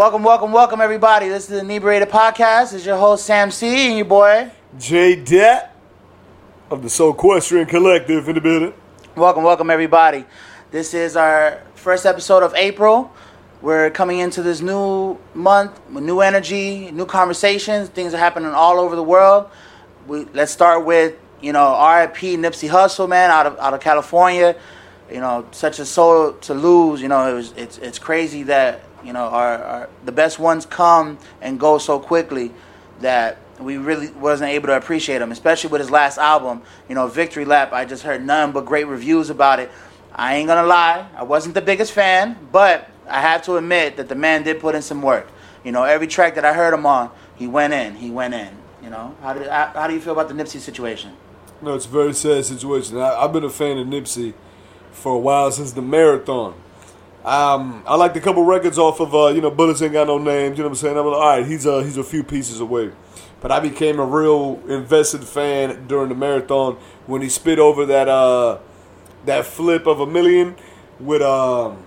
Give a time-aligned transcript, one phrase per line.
[0.00, 1.28] Welcome, welcome, welcome, everybody.
[1.28, 2.72] This is the Inebriated Podcast.
[2.72, 4.50] It's your host, Sam C, and your boy.
[4.78, 5.72] J Dot
[6.70, 8.72] of the Soulquestrian Collective in the building.
[9.14, 10.24] Welcome, welcome, everybody.
[10.70, 13.12] This is our first episode of April.
[13.60, 17.90] We're coming into this new month with new energy, new conversations.
[17.90, 19.50] Things are happening all over the world.
[20.06, 24.56] We, let's start with, you know, RIP Nipsey Hussle, man, out of out of California.
[25.12, 27.02] You know, such a soul to lose.
[27.02, 30.66] You know, it was it's it's crazy that you know our, our the best ones
[30.66, 32.52] come and go so quickly
[33.00, 36.62] that we really wasn't able to appreciate him, especially with his last album.
[36.88, 37.72] You know, Victory Lap.
[37.72, 39.70] I just heard none but great reviews about it.
[40.14, 44.08] I ain't gonna lie, I wasn't the biggest fan, but I have to admit that
[44.08, 45.28] the man did put in some work.
[45.64, 48.56] You know, every track that I heard him on, he went in, he went in.
[48.82, 51.16] You know, how do how, how do you feel about the Nipsey situation?
[51.62, 52.96] No, it's a very sad situation.
[52.98, 54.34] I, I've been a fan of Nipsey
[54.90, 56.54] for a while since the marathon.
[57.24, 60.18] Um, I liked a couple records off of uh, you know Bullets ain't got no
[60.18, 60.56] names.
[60.56, 60.96] You know what I'm saying?
[60.98, 62.92] I'm like, all right, he's a he's a few pieces away.
[63.40, 66.74] But I became a real invested fan during the marathon
[67.06, 68.58] when he spit over that uh
[69.26, 70.56] that flip of a million
[70.98, 71.82] with um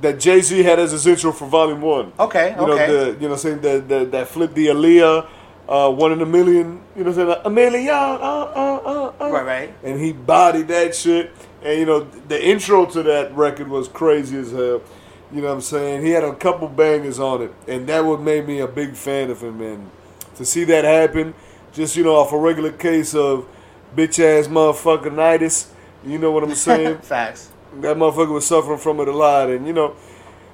[0.00, 2.12] that Jay Z had as his intro for Volume One.
[2.18, 2.86] Okay, You know okay.
[2.86, 5.28] the you know what I'm saying the, the that flip the Aaliyah
[5.68, 6.80] uh, one in a million.
[6.96, 7.42] You know what I'm saying?
[7.44, 7.88] A million.
[7.88, 8.80] Uh, uh,
[9.20, 9.30] uh, uh.
[9.30, 9.74] Right, right.
[9.84, 11.30] And he bodied that shit.
[11.62, 14.82] And you know the intro to that record was crazy as hell.
[15.30, 16.04] You know what I'm saying?
[16.04, 19.30] He had a couple bangers on it, and that what made me a big fan
[19.30, 19.60] of him.
[19.60, 19.90] And
[20.36, 21.34] to see that happen,
[21.72, 23.46] just you know, off a regular case of
[23.94, 25.70] bitch ass motherfucker nitis.
[26.04, 26.98] You know what I'm saying?
[26.98, 27.50] Facts.
[27.80, 29.96] that motherfucker was suffering from it a lot, and you know,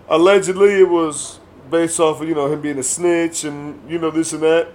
[0.08, 1.38] allegedly it was
[1.70, 4.68] based off of you know him being a snitch and you know this and that.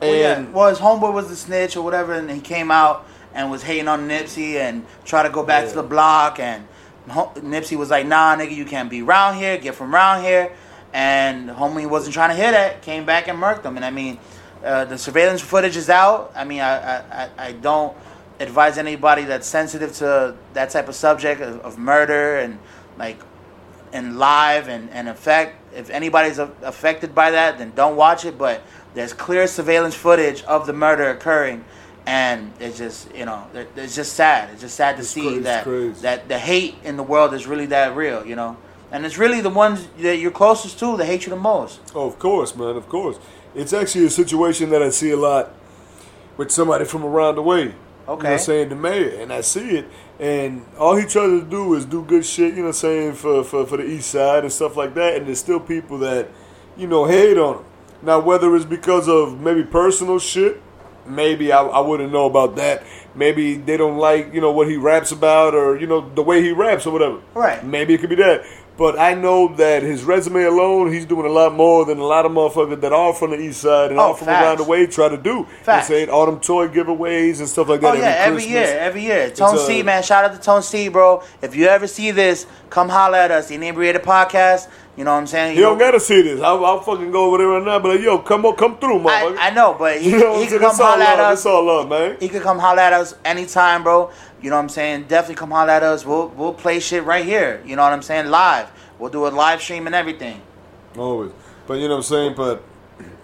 [0.00, 0.38] Well, yeah.
[0.38, 3.62] And Well, his homeboy was the snitch or whatever, and he came out and was
[3.62, 6.40] hating on Nipsey and tried to go back to the block.
[6.40, 6.66] And
[7.08, 9.56] Nipsey was like, "Nah, nigga, you can't be around here.
[9.58, 10.52] Get from around here."
[10.92, 12.82] And homie wasn't trying to hear that.
[12.82, 13.76] Came back and murked him.
[13.76, 14.18] And I mean,
[14.64, 16.32] uh, the surveillance footage is out.
[16.34, 17.96] I mean, I I, I, don't
[18.40, 22.58] advise anybody that's sensitive to that type of subject of, of murder and
[22.98, 23.20] like
[23.92, 28.38] and live and, and affect if anybody's a- affected by that then don't watch it
[28.38, 28.62] but
[28.94, 31.64] there's clear surveillance footage of the murder occurring
[32.06, 33.46] and it's just you know
[33.76, 36.00] it's just sad it's just sad to It's see that crazy.
[36.02, 38.56] that the hate in the world is really that real you know
[38.90, 42.06] and it's really the ones that you're closest to that hate you the most oh,
[42.06, 43.18] of course, man, of course,
[43.54, 45.52] it's actually a situation that I see a lot
[46.36, 47.60] with somebody from around the way.
[47.60, 47.74] You know
[48.16, 48.32] what Okay.
[48.32, 49.86] I'm saying the mayor, and I see it,
[50.18, 52.54] and all he tries to do is do good shit.
[52.54, 55.16] You know what I'm saying for for for the east side and stuff like that.
[55.18, 56.28] And there's still people that
[56.76, 57.64] you know hate on him.
[58.02, 60.60] Now, whether it's because of maybe personal shit,
[61.06, 62.82] maybe I, I wouldn't know about that.
[63.14, 66.42] Maybe they don't like you know what he raps about, or you know the way
[66.42, 67.20] he raps or whatever.
[67.34, 67.64] Right.
[67.64, 68.44] Maybe it could be that.
[68.78, 72.24] But I know that his resume alone, he's doing a lot more than a lot
[72.24, 74.86] of motherfuckers that are from the east side and Oh, all from around the way
[74.86, 75.44] try to do.
[75.64, 75.88] Facts.
[75.88, 77.94] saying all them toy giveaways and stuff like that.
[77.94, 78.52] Oh yeah, every Christmas.
[78.52, 79.30] year, every year.
[79.32, 81.22] Tone a- C, man, shout out to Tone C, bro.
[81.42, 83.48] If you ever see this, come holler at us.
[83.48, 84.68] The Inebriated Podcast.
[84.96, 85.56] You know what I'm saying?
[85.56, 86.40] You don't gotta see this.
[86.40, 87.78] I'll, I'll fucking go over there right now.
[87.78, 89.36] But like, yo, come on, come through, motherfucker.
[89.38, 91.38] I, I know, but he, you know he could come holler at us.
[91.38, 92.16] It's all love, man.
[92.20, 94.10] He could come holler at us anytime, bro.
[94.42, 95.04] You know what I'm saying?
[95.04, 96.04] Definitely come holler at us.
[96.04, 97.62] We'll we'll play shit right here.
[97.64, 98.26] You know what I'm saying?
[98.26, 98.70] Live.
[98.98, 100.42] We'll do a live stream and everything.
[100.98, 101.32] Always.
[101.66, 102.34] But you know what I'm saying.
[102.36, 102.62] But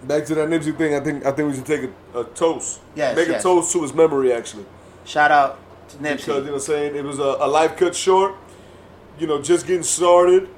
[0.03, 0.95] back to that Nipsey thing.
[0.95, 2.79] I think I think we should take a, a toast.
[2.95, 3.41] Yes, Make yes.
[3.41, 4.65] a toast to his memory, actually.
[5.05, 6.95] Shout out to Because you know what I'm saying?
[6.95, 8.35] It was a, a life cut short.
[9.19, 10.49] You know, just getting started.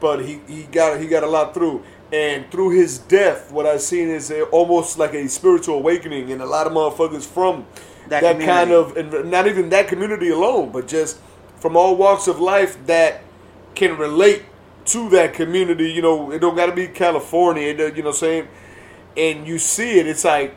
[0.00, 1.82] But he, he got he got a lot through.
[2.10, 6.40] And through his death, what I've seen is a, almost like a spiritual awakening and
[6.40, 7.66] a lot of motherfuckers from
[8.08, 11.20] That that, kind of, and not even that community alone, but just
[11.56, 13.20] from all walks of life that
[13.74, 14.44] can relate
[14.86, 15.90] to that community.
[15.92, 17.66] You know, it don't got to be California.
[17.68, 18.48] You know, what I'm saying,
[19.14, 20.06] and you see it.
[20.06, 20.56] It's like,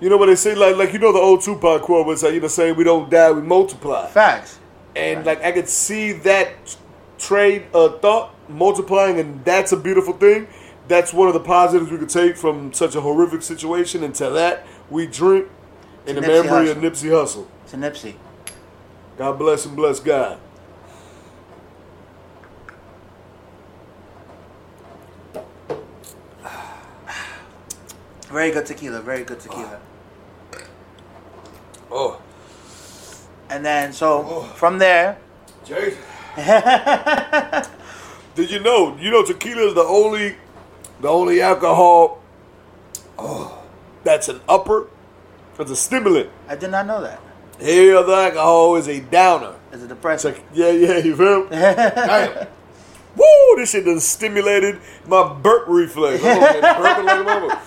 [0.00, 2.34] you know what they say, like like you know the old Tupac quote was like,
[2.34, 4.08] you know, saying we don't die, we multiply.
[4.08, 4.58] Facts.
[4.96, 6.76] And like I could see that
[7.20, 10.48] trade a thought multiplying, and that's a beautiful thing.
[10.88, 14.02] That's one of the positives we could take from such a horrific situation.
[14.02, 15.46] And to that, we drink
[16.06, 17.46] in the Nipsey memory of Nipsey Hussle.
[17.68, 18.14] To Nipsey.
[19.16, 20.40] God bless and bless God.
[28.28, 29.00] Very good tequila.
[29.00, 29.78] Very good tequila.
[31.90, 32.20] Oh,
[33.48, 34.42] And then so Oh.
[34.54, 35.18] from there.
[38.34, 38.96] Did you know?
[38.96, 40.36] You know, tequila is the only,
[41.00, 42.22] the only alcohol.
[43.18, 43.62] Oh,
[44.04, 44.88] that's an upper.
[45.56, 46.30] That's a stimulant.
[46.48, 47.20] I did not know that.
[47.60, 49.54] Every other alcohol is a downer.
[49.72, 50.36] It's a depressant.
[50.36, 51.48] It's like, yeah, yeah, you feel?
[51.50, 52.46] Damn.
[53.16, 53.24] Woo!
[53.50, 56.22] woo, this shit done stimulated my burp reflex.
[56.24, 57.58] I'm over here burping like a mother.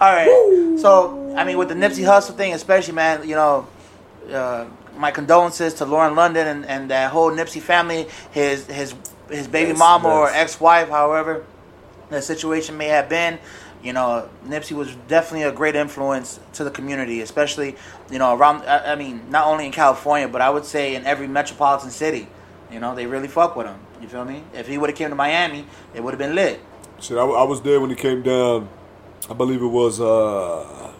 [0.00, 0.78] All right.
[0.78, 3.66] So, I mean, with the Nipsey Hussle thing, especially, man, you know,
[4.30, 8.94] uh, my condolences to Lauren London and, and that whole Nipsey family, his his
[9.30, 11.44] his baby Yes, mama or ex-wife, however
[12.10, 13.38] the situation may have been.
[13.82, 17.76] You know, Nipsey was definitely a great influence to the community, especially
[18.10, 18.62] you know around.
[18.62, 22.28] I, I mean, not only in California, but I would say in every metropolitan city.
[22.70, 23.78] You know, they really fuck with him.
[24.00, 24.42] You feel me?
[24.52, 26.60] If he would have came to Miami, it would have been lit.
[27.00, 28.68] Shit, I, I was there when he came down.
[29.28, 30.00] I believe it was.
[30.00, 30.93] uh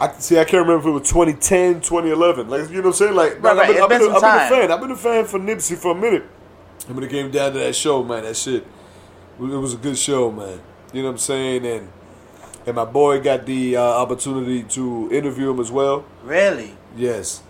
[0.00, 0.38] I see.
[0.38, 2.48] I can't remember if it was 2010, 2011.
[2.48, 3.14] Like you know what I'm saying?
[3.14, 4.70] Like Right, man, I've been, I've been, been I've been a fan.
[4.72, 6.24] I've been a fan for Nipsey for a minute.
[6.86, 9.98] And when it came down to that show, man, that shit, it was a good
[9.98, 10.60] show, man.
[10.92, 11.66] You know what I'm saying?
[11.66, 11.88] And
[12.66, 16.04] and my boy got the uh, opportunity to interview him as well.
[16.22, 16.76] Really?
[16.96, 17.42] Yes.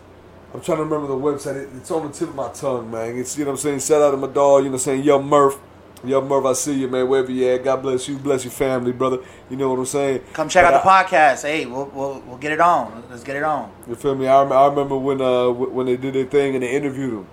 [0.54, 1.56] I'm trying to remember the website.
[1.56, 3.16] It- It's on the tip of my tongue, man.
[3.18, 3.80] It's you know what I'm saying.
[3.80, 4.60] Shout out to my dog.
[4.64, 5.02] You know what I'm saying.
[5.02, 5.58] Yo Murph.
[6.04, 7.08] Yo Murph, I see you, man.
[7.08, 8.18] Wherever you at, God bless you.
[8.18, 9.18] Bless your family, brother.
[9.50, 10.20] You know what I'm saying.
[10.32, 11.42] Come check But out the podcast.
[11.42, 13.02] Hey, we'll, we'll we'll get it on.
[13.10, 13.72] Let's get it on.
[13.88, 14.28] You feel me?
[14.28, 17.26] I, I remember when uh when they did their thing and they interviewed him.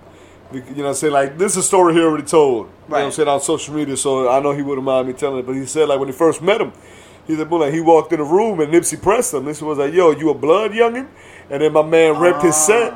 [0.52, 1.12] You know what I'm saying?
[1.12, 2.66] Like this is a story he already told.
[2.66, 5.14] You know what I'm saying on social media, so I know he wouldn't mind me
[5.14, 5.46] telling it.
[5.46, 6.72] But he said like when he first met him,
[7.26, 9.44] he said, "Boy, like he walked in the room and Nipsey pressed him.
[9.44, 11.06] Nipsey was like, "Yo, you a blood youngin?"
[11.50, 12.94] And then my man repped his set,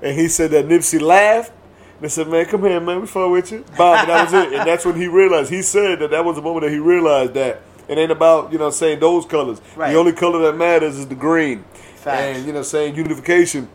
[0.00, 1.52] and he said that Nipsey laughed.
[2.00, 3.00] They said, "Man, come here, man.
[3.00, 4.52] We fuck with you." Bob, and that was it.
[4.52, 5.50] And that's when he realized.
[5.50, 8.58] He said that that was the moment that he realized that it ain't about you
[8.58, 9.60] know saying those colors.
[9.76, 9.92] Right.
[9.92, 11.64] The only color that matters is the green.
[11.96, 12.38] Facts.
[12.38, 13.68] And you know, saying unification.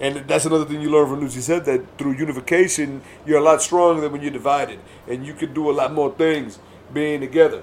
[0.00, 3.60] And that's another thing you learn from Lucy said that through unification, you're a lot
[3.60, 4.78] stronger than when you're divided,
[5.08, 6.60] and you can do a lot more things
[6.92, 7.62] being together.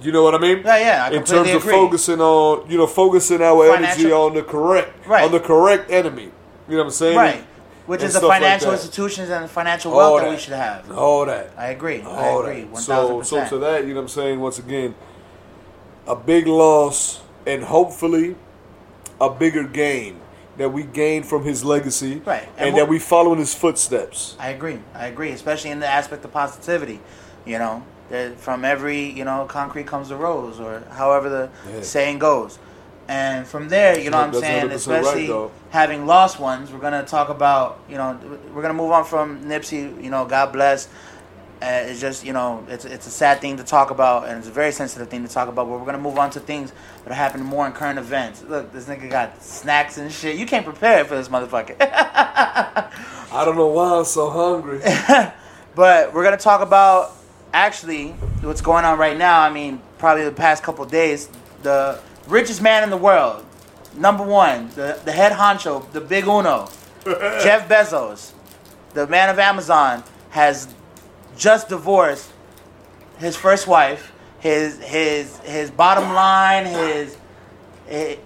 [0.00, 0.62] You know what I mean?
[0.64, 1.72] Yeah, yeah, I In terms completely of agree.
[1.72, 5.24] focusing on, you know, focusing our energy on the correct, Right.
[5.24, 6.30] on the correct enemy.
[6.68, 7.16] You know what I'm saying?
[7.16, 7.44] Right.
[7.86, 10.30] Which is the stuff like financial institutions and the financial All wealth that.
[10.30, 10.90] we should have.
[10.90, 11.50] All that.
[11.56, 12.00] I agree.
[12.02, 12.62] I All agree.
[12.62, 12.70] that.
[12.70, 14.40] One So, thousand so to that, you know what I'm saying?
[14.40, 14.94] Once again,
[16.06, 18.36] a big loss and hopefully
[19.20, 20.20] a bigger gain
[20.56, 22.22] that we gain from his legacy.
[22.24, 22.48] Right.
[22.56, 24.36] And, And that we follow in his footsteps.
[24.38, 24.78] I agree.
[24.94, 27.00] I agree, especially in the aspect of positivity.
[27.44, 31.82] You know, that from every you know concrete comes a rose, or however the Yeah.
[31.82, 32.58] saying goes.
[33.06, 36.72] And from there, you know what I'm That's saying, 100% right, especially having lost ones,
[36.72, 38.18] we're gonna talk about you know
[38.54, 40.02] we're gonna move on from Nipsey.
[40.02, 40.88] You know, God bless.
[41.62, 44.48] Uh, it's just you know it's it's a sad thing to talk about, and it's
[44.48, 45.68] a very sensitive thing to talk about.
[45.68, 46.72] But we're gonna move on to things
[47.04, 48.42] that are happening more in current events.
[48.42, 50.36] Look, this nigga got snacks and shit.
[50.36, 51.76] You can't prepare for this motherfucker.
[51.80, 54.80] I don't know why I'm so hungry.
[55.74, 57.16] But we're gonna talk about
[57.52, 58.10] actually
[58.42, 59.40] what's going on right now.
[59.40, 61.28] I mean, probably the past couple days,
[61.62, 63.44] the richest man in the world,
[63.96, 66.68] number one, the the head honcho, the big Uno,
[67.04, 68.32] Jeff Bezos,
[68.94, 70.72] the man of Amazon, has
[71.36, 72.30] just divorced
[73.18, 77.16] his first wife, his his his bottom line, his
[77.86, 78.18] his,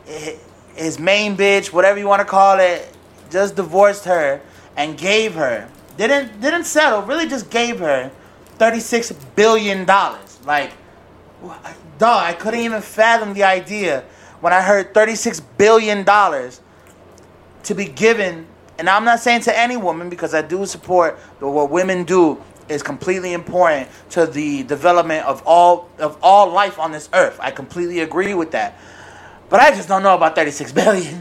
[0.74, 2.94] his main bitch, whatever you want to call it,
[3.30, 4.40] just divorced her
[4.76, 5.68] and gave her
[5.98, 8.10] didn't didn't settle, really just gave her
[8.56, 10.38] thirty six billion dollars.
[10.46, 10.70] Like,
[11.98, 14.04] dog, I couldn't even fathom the idea
[14.40, 16.60] when I heard thirty six billion dollars
[17.64, 18.46] to be given.
[18.78, 22.82] And I'm not saying to any woman because I do support what women do is
[22.82, 27.38] completely important to the development of all of all life on this earth.
[27.40, 28.78] I completely agree with that.
[29.48, 31.20] But I just don't know about 36 billion.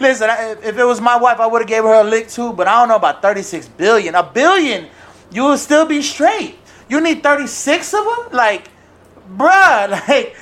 [0.00, 0.30] Listen,
[0.62, 2.52] if it was my wife, I would have gave her a lick too.
[2.52, 4.14] But I don't know about 36 billion.
[4.14, 4.88] A billion,
[5.32, 6.56] you will still be straight.
[6.88, 8.68] You need 36 of them, like,
[9.36, 10.36] bruh, like,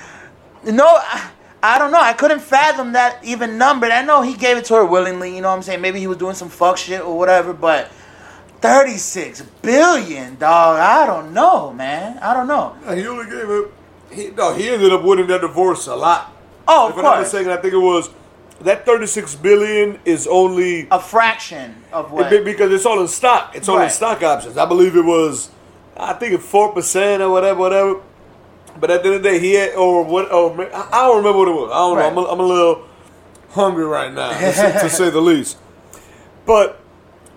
[0.64, 0.86] no.
[0.86, 1.30] I,
[1.60, 2.00] I don't know.
[2.00, 3.86] I couldn't fathom that even number.
[3.86, 5.34] And I know he gave it to her willingly.
[5.34, 5.80] You know what I'm saying?
[5.80, 7.52] Maybe he was doing some fuck shit or whatever.
[7.52, 7.90] But
[8.60, 10.78] 36 billion, dog.
[10.78, 12.18] I don't know, man.
[12.18, 12.76] I don't know.
[12.94, 13.72] he only gave it.
[14.10, 16.32] He, no, he ended up winning that divorce a lot.
[16.66, 18.10] Oh, of if I'm mistaken, I think it was
[18.60, 22.30] that 36 billion is only A fraction of what.
[22.30, 23.54] Be- because it's all in stock.
[23.54, 24.56] It's all in stock options.
[24.56, 25.50] I believe it was,
[25.96, 28.00] I think it's four percent or whatever, whatever.
[28.80, 30.28] But at the end of the day, he had or what?
[30.30, 31.70] Oh, I I don't remember what it was.
[31.72, 32.12] I don't Right.
[32.14, 32.20] know.
[32.22, 32.82] I'm a, I'm a little
[33.50, 35.56] hungry right now, to say, the least.
[36.46, 36.80] But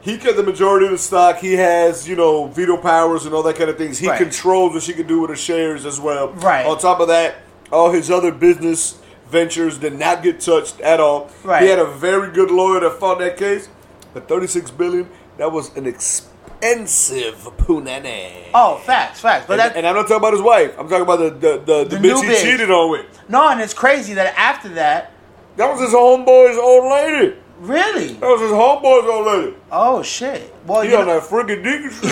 [0.01, 1.38] he kept the majority of the stock.
[1.38, 3.98] He has, you know, veto powers and all that kind of things.
[4.00, 4.17] He Right.
[4.17, 6.29] controls what she can do with her shares as well.
[6.29, 6.65] Right.
[6.65, 7.36] On top of that,
[7.71, 8.98] all his other business
[9.29, 11.29] ventures did not get touched at all.
[11.43, 11.63] Right.
[11.63, 13.69] He had a very good lawyer that fought that case.
[14.13, 15.07] But 36 billion,
[15.38, 16.31] that was an expensive
[16.62, 18.50] punani.
[18.53, 19.46] Oh, facts, facts.
[19.48, 20.77] But and, that and I'm not talking about his wife.
[20.77, 22.41] I'm talking about the the, the, the, The bitch he bitch.
[22.41, 23.06] cheated on with.
[23.30, 25.12] no, and it's crazy that after that,
[25.58, 27.36] That was his homeboy's old lady.
[27.60, 28.13] Really?
[28.13, 29.58] That was his homeboys old lady.
[29.72, 30.53] Oh shit.
[30.65, 32.12] Well, He you on know, that freaking dick shit,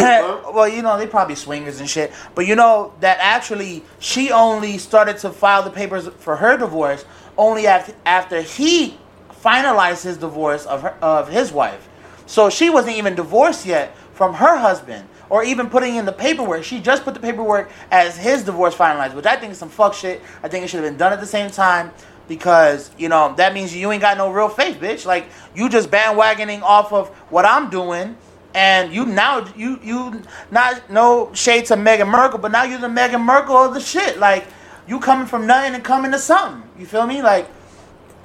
[0.53, 2.12] well, you know, they probably swingers and shit.
[2.36, 7.03] But you know that actually she only started to file the papers for her divorce
[7.38, 8.98] only after after he
[9.44, 11.88] finalized his divorce of her, of his wife.
[12.27, 16.66] So she wasn't even divorced yet from her husband or even putting in the paperwork.
[16.66, 19.94] She just put the paperwork as his divorce finalized, which I think is some fuck
[19.94, 20.22] shit.
[20.44, 21.92] I think it should have been done at the same time
[22.28, 25.06] because, you know, that means you ain't got no real faith, bitch.
[25.06, 28.18] Like you just bandwagoning off of what I'm doing
[28.54, 30.22] and you now you you
[30.52, 34.20] not no shade to Meghan Markle, but now you're the Meghan Markle of the shit.
[34.20, 34.48] Like
[34.86, 36.70] you coming from nothing and coming to something.
[36.78, 37.22] You feel me?
[37.22, 37.48] Like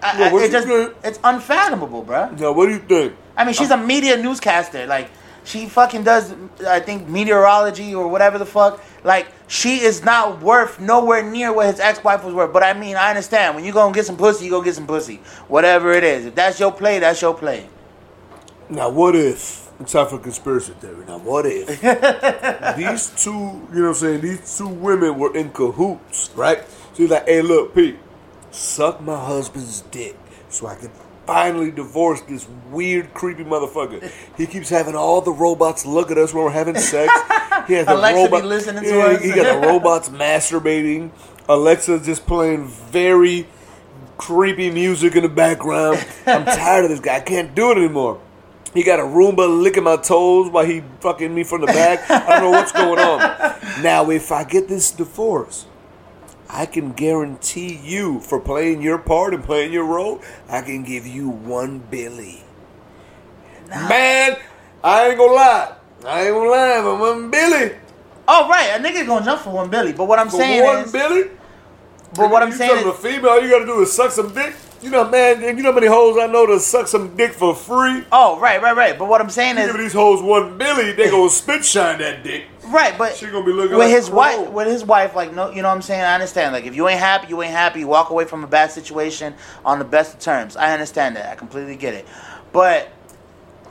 [0.03, 0.93] I, Yeah, I- it just think?
[1.05, 2.37] it's unfathomable, bruh.
[2.37, 3.15] Now, what do you think?
[3.37, 4.87] I mean, she's a media newscaster.
[4.89, 5.09] Like
[5.45, 6.35] she fucking does,
[6.67, 8.83] I think meteorology or whatever the fuck.
[9.05, 12.53] Like she is not worth nowhere near what his ex-wife was worth.
[12.53, 14.87] But I mean, I understand when you gonna get some pussy, you go get some
[14.87, 15.17] pussy.
[15.49, 17.69] Whatever it is, if that's your play, that's your play.
[18.71, 21.05] Now, what if it's time for conspiracy theory?
[21.07, 21.67] Now, what if
[22.77, 26.65] these two, you know what I'm saying, these two women were in cahoots, right?
[26.95, 27.99] So like, hey, look, Pete,
[28.51, 30.17] suck my husband's dick
[30.49, 30.91] so I can
[31.26, 34.11] finally divorced this weird, creepy motherfucker.
[34.37, 37.12] He keeps having all the robots look at us when we're having sex.
[37.66, 39.23] He has the Alexa be robot- listening to us.
[39.23, 41.11] He got the robots masturbating.
[41.49, 43.47] Alexa just playing very
[44.19, 46.04] creepy music in the background.
[46.26, 47.16] I'm tired of this guy.
[47.16, 48.21] I can't do it anymore.
[48.73, 52.11] He got a Roomba licking my toes while he fucking me from the back.
[52.11, 53.19] I don't know what's going on.
[53.83, 55.66] Now, if I get this divorce,
[56.54, 61.04] I can guarantee you for playing your part and playing your role, I can give
[61.04, 62.44] you one Billy.
[63.68, 64.37] Man,
[64.84, 65.73] I ain't gonna lie.
[66.06, 67.73] I ain't gonna lie, but one Billy.
[68.28, 69.92] Oh right, a nigga gonna jump for one Billy.
[69.92, 71.30] But what I'm For saying one is, Billy?
[72.14, 74.32] but what I'm you saying is, a female, all you gotta do is suck some
[74.32, 74.54] dick.
[74.80, 77.54] You know, man, you know how many hoes I know to suck some dick for
[77.54, 78.04] free?
[78.12, 78.96] oh right, right, right.
[78.99, 82.23] But what I'm saying You give these hoes one Billy, they gonna spit shine that
[82.23, 82.44] dick.
[82.66, 85.50] Right, but She gonna be looking with like his wife, with his wife, like no,
[85.50, 86.02] you know what I'm saying.
[86.02, 86.52] I understand.
[86.52, 87.85] Like if you ain't happy, you ain't happy.
[87.85, 90.56] Walk away from a bad situation on the best of terms.
[90.56, 91.30] I understand that.
[91.30, 92.06] I completely get it.
[92.52, 92.88] But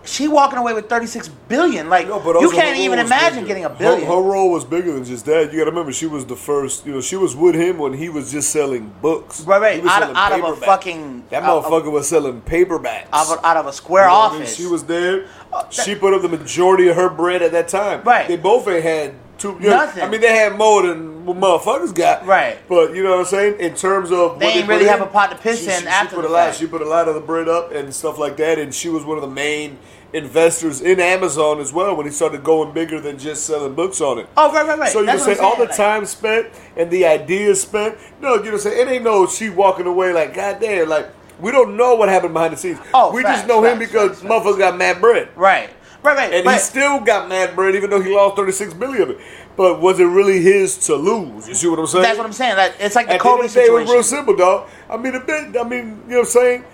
[0.05, 1.89] she walking away with 36 billion.
[1.89, 3.47] Like No, you can't even imagine bigger.
[3.47, 4.07] getting a billion.
[4.07, 5.51] Her, role was bigger than just that.
[5.53, 6.85] You got to remember, she was the first.
[6.85, 9.41] You know, she was with him when he was just selling books.
[9.41, 9.85] Right, right.
[9.85, 13.07] Out of- out of a fucking- That uh, out of- motherfucker was selling paperbacks.
[13.13, 14.41] out, of, out of a square You know what I mean?
[14.43, 14.55] office.
[14.57, 15.25] She was there.
[15.51, 18.01] Uh, that- she put up the majority of her bread at that time.
[18.03, 18.27] Right.
[18.27, 19.57] They both had two.
[19.61, 20.03] You know, Nothing.
[20.03, 22.25] I mean, they had more than what motherfuckers got.
[22.25, 22.57] Right.
[22.67, 23.59] But you know what I'm saying?
[23.59, 25.87] In terms of They put really in, have a pot to piss she, in she,
[25.87, 26.45] after she put the a lot.
[26.47, 26.57] fact.
[26.59, 28.57] She put a lot of the bread up and stuff like that.
[28.59, 29.77] And she was one of the main
[30.13, 34.19] investors in Amazon as well when he started going bigger than just selling books on
[34.19, 34.27] it.
[34.37, 34.91] oh right, right, right.
[34.91, 36.47] So you That's can say all the like- time spent
[36.77, 37.97] and the ideas spent.
[38.21, 40.87] No, you know, say it ain't no she walking away like goddamn.
[40.89, 41.09] Like
[41.39, 42.77] we don't know what happened behind the scenes.
[42.93, 44.31] Oh, we facts, just know him because facts, facts.
[44.31, 45.71] motherfuckers got mad bread, Right,
[46.03, 46.33] right, right.
[46.33, 49.17] and he still got mad bread even though he lost thirty six billion of it.
[49.55, 51.47] But was it really his to lose?
[51.47, 52.03] You see what I'm saying?
[52.03, 52.57] that's what I'm saying.
[52.57, 53.93] Like it's like the At the end Kobe the day, it was situation.
[53.93, 54.69] real simple, dog.
[54.89, 55.59] I mean, the bitch.
[55.59, 56.65] I mean, you know what I'm saying?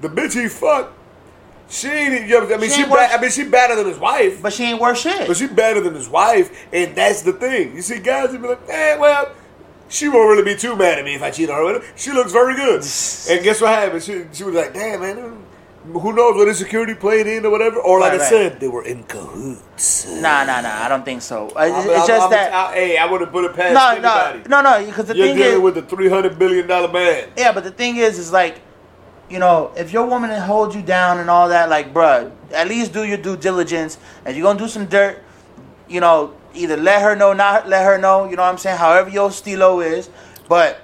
[0.00, 0.92] The bitch he fucked.
[1.68, 2.28] She ain't.
[2.28, 2.84] You know, I mean, She she.
[2.84, 4.42] ba- I mean, she better than his wife.
[4.42, 5.26] but she ain't worth shit.
[5.26, 7.74] But she better than his wife, and that's the thing.
[7.74, 9.32] You see, guys, they be like, eh, well,
[9.88, 11.92] she won't really be too mad at me if I cheat on her with her.
[11.96, 12.76] She looks very good.
[13.30, 14.02] and guess what happened?
[14.02, 15.43] She, she was like, damn, man,
[15.92, 17.78] who knows what insecurity played in or whatever?
[17.78, 18.28] Or like Right, I right.
[18.30, 20.06] said, they were in cahoots.
[20.08, 20.82] Nah, nah, nah.
[20.84, 21.48] I don't think so.
[21.54, 22.52] Uh, I It's, I'm- just I'm- that.
[22.52, 24.48] I- hey, I would have put it past no, anybody.
[24.48, 24.86] no, no, no.
[24.86, 27.28] Because the You're thing dealing is, with a three hundred billion dollar man.
[27.36, 28.60] yeah, but the thing is, is like,
[29.28, 32.92] you know, if your woman holds you down and all that, like, bruh, at least
[32.92, 33.98] do your due diligence.
[34.24, 35.22] And you're gonna do some dirt,
[35.88, 38.24] you know, either let her know, not let her know.
[38.28, 38.78] You know what I'm saying?
[38.78, 40.08] However your stilo is,
[40.48, 40.80] but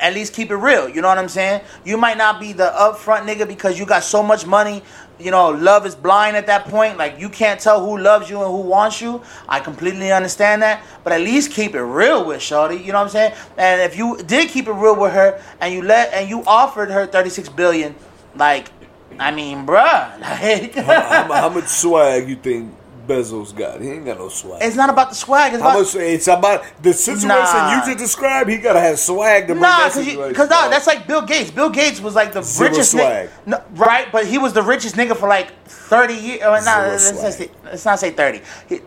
[0.00, 0.88] at least keep it real.
[0.88, 1.62] You know what I'm saying?
[1.84, 4.82] You might not be the upfront nigga because you got so much money.
[5.18, 6.96] You know, love is blind at that point.
[6.96, 9.22] Like you can't tell who loves you and who wants you.
[9.48, 12.76] I completely understand that, but at least keep it real with Shorty.
[12.76, 13.34] You know what I'm saying?
[13.56, 16.90] And if you did keep it real with her and you let and you offered
[16.90, 17.94] her 36 billion,
[18.36, 18.70] like,
[19.18, 22.77] I mean, bruh, like, how, how, how much swag you think
[23.08, 23.80] Bezos got?
[23.80, 24.60] He ain't got no swag.
[24.62, 25.54] it's not about the swag.
[25.54, 25.94] It's How about much?
[25.96, 27.74] It's about the situation Nah.
[27.80, 28.50] you just described.
[28.50, 30.28] He gotta have swag to bring Nah, that because situation.
[30.28, 30.70] because dog.
[30.70, 31.50] that's like Bill Gates.
[31.50, 33.28] Bill Gates was like the Zero richest swag.
[33.28, 34.12] nigga, no, right?
[34.12, 36.42] But he was the richest nigga for like thirty years.
[36.42, 38.42] Or uh, not, Zero let's, say, let's not say thirty.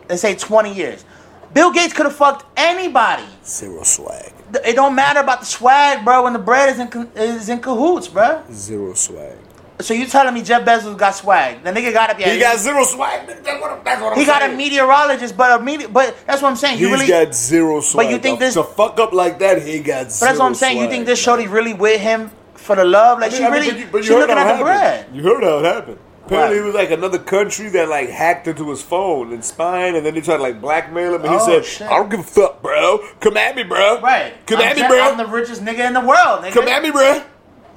[0.08, 1.04] Let's say twenty years.
[1.52, 3.24] Bill Gates could have fucked anybody.
[3.44, 4.32] zero swag.
[4.64, 6.22] It don't matter about the swag, bro.
[6.24, 8.42] When the bread is in is in cahoots, bro.
[8.52, 9.36] Zero swag.
[9.82, 11.62] So you telling me Jeff Bezos got swag?
[11.62, 12.24] The nigga got to be.
[12.24, 13.26] He got zero swag.
[13.26, 15.88] That's what, that's what I'm He got a meteorologist, but a meteor.
[15.88, 16.78] But that's what I'm saying.
[16.78, 17.08] You He's really.
[17.08, 18.06] got zero swag.
[18.06, 19.62] But you think this- to fuck up like that?
[19.62, 20.04] He got.
[20.06, 20.78] but that's what I'm saying.
[20.78, 23.18] You think this shorty really with him for the love.
[23.20, 24.62] Like I mean, she I mean, really, but you, but you heard looking at the
[24.64, 25.06] bread.
[25.12, 25.98] You heard how it happened.
[26.24, 26.62] Apparently, Right.
[26.62, 30.14] it was like another country that like hacked into his phone and spying, and then
[30.14, 31.22] they tried to like blackmail him.
[31.22, 31.88] And he Oh, said, shit.
[31.88, 33.00] "I don't give a fuck, bro.
[33.18, 34.00] Come at me, bro.
[34.00, 34.34] Right.
[34.46, 35.00] Come I'm at me, bro.
[35.00, 36.52] I'm the richest nigga in the world, nigga.
[36.52, 37.22] Come at me, bro.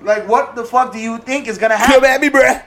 [0.05, 1.95] Like, what the fuck do you think is gonna happen?
[1.95, 2.59] Come at me, bro."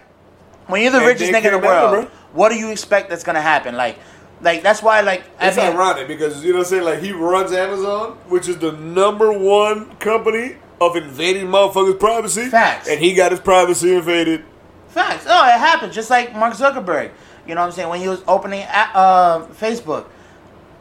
[0.66, 3.08] when you're the And richest nigga in the came at world, what do you expect
[3.08, 3.74] that's gonna happen?
[3.76, 3.98] Like,
[4.42, 6.84] like that's why, like, I mean, ironic because you know what I'm saying.
[6.84, 12.48] Like he runs Amazon, which is the number one company of invading motherfuckers' privacy.
[12.48, 12.88] Facts.
[12.88, 14.44] And he got his privacy invaded.
[14.88, 15.24] Facts.
[15.28, 15.92] Oh, it happened.
[15.92, 17.10] Just like Mark Zuckerberg.
[17.46, 17.88] You know what I'm saying?
[17.88, 20.06] When he was opening uh, Facebook,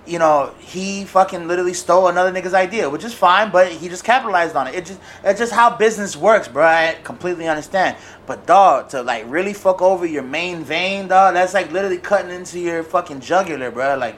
[0.07, 4.03] you know, he fucking literally stole another nigga's idea, which is fine, but he just
[4.03, 4.75] capitalized on it.
[4.75, 6.65] It just it's just how business works, bro.
[6.65, 7.97] I completely understand.
[8.25, 12.31] But dog, to like really fuck over your main vein, dog, that's like literally cutting
[12.31, 13.97] into your fucking jugular, bro.
[13.97, 14.17] Like,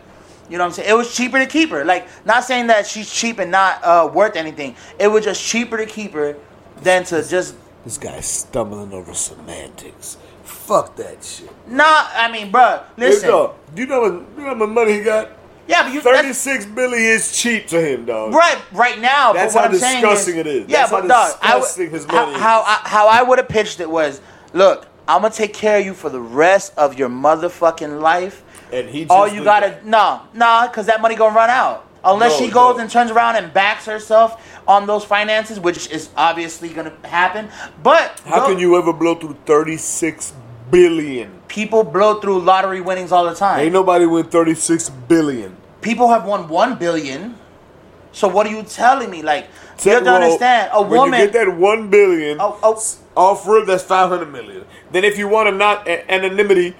[0.49, 0.89] you know what I'm saying?
[0.89, 1.83] It was cheaper to keep her.
[1.83, 4.75] Like, not saying that she's cheap and not uh, worth anything.
[4.99, 6.37] It was just cheaper to keep her
[6.81, 10.17] than to just This guy's stumbling over semantics.
[10.43, 11.49] Fuck that shit.
[11.67, 13.21] Nah, I mean, bro, listen.
[13.23, 14.11] Hey, dog, you know what?
[14.11, 15.38] You know how much money he got?
[15.69, 18.33] Yeah, but you that's- Thirty-six billion is cheap to him, dog.
[18.33, 19.33] right right now.
[19.33, 20.67] That's but what how I'm saying disgusting is, it is.
[20.67, 22.41] Yeah, That's but how dog, I would- his how, money is.
[22.41, 24.19] how I, how I would have pitched it was,
[24.53, 28.43] look, I'm gonna take care of you for the rest of your motherfucking life.
[28.73, 29.85] And he just all you gotta that.
[29.85, 31.85] no, nah, cause that money gonna run out.
[32.03, 32.81] Unless No, she goes no.
[32.83, 37.49] and turns around and backs herself on those finances, which is obviously gonna happen.
[37.83, 40.33] But How can you ever blow through thirty-six
[40.71, 41.31] billion?
[41.47, 43.59] people blow through lottery winnings all the time?
[43.59, 45.57] Ain't nobody win thirty-six billion.
[45.81, 47.35] People have won one billion.
[48.11, 49.21] So what are you telling me?
[49.21, 49.47] Like
[49.83, 51.19] you have to Well, understand, a when woman.
[51.19, 52.83] you get that one billion Oh, oh.
[53.15, 54.65] off rip, that's five hundred million.
[54.91, 56.75] Then if you want to not a- anonymity,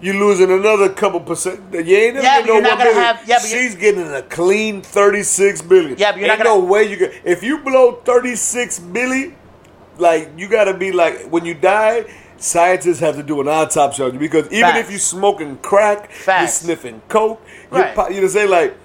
[0.00, 1.60] you losing another couple percent.
[1.72, 3.02] You ain't never Yeah, getting but you're no gonna billion.
[3.02, 5.96] have- yeah, She's getting a clean thirty-six billion.
[5.98, 7.10] Yeah, but you're ain't not gonna- no way you can.
[7.24, 9.36] If you blow thirty-six billion,
[9.98, 12.04] like you got to be like when you die.
[12.36, 14.78] Scientists have to do an autopsy on you because even Facts.
[14.80, 17.40] if you're smoking crack, you're sniffing coke,
[17.72, 18.14] you're Right.
[18.14, 18.76] you know say like,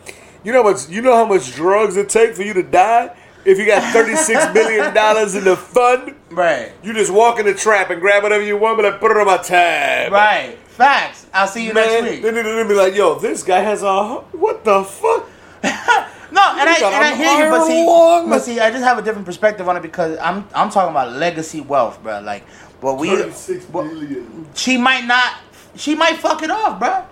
[0.43, 3.15] you know how much you know how much drugs it take for you to die.
[3.45, 7.45] If you got thirty six million dollars in the fund, right, you just walk in
[7.45, 10.11] the trap and grab whatever you want, but I put it on my tab.
[10.11, 10.57] right.
[10.67, 11.25] Facts.
[11.33, 12.21] I'll see you Man, next week.
[12.21, 15.29] then they'll be like, "Yo, this guy has a what the fuck?"
[16.31, 17.85] No, and I and I hear you, but see,
[18.29, 21.13] but see, I just have a different perspective on it because I'm I'm talking about
[21.13, 22.19] legacy wealth, bro.
[22.21, 22.43] Like,
[22.81, 24.47] what we, what- billion.
[24.53, 25.37] she might not,
[25.75, 27.05] she might fuck it off, bro.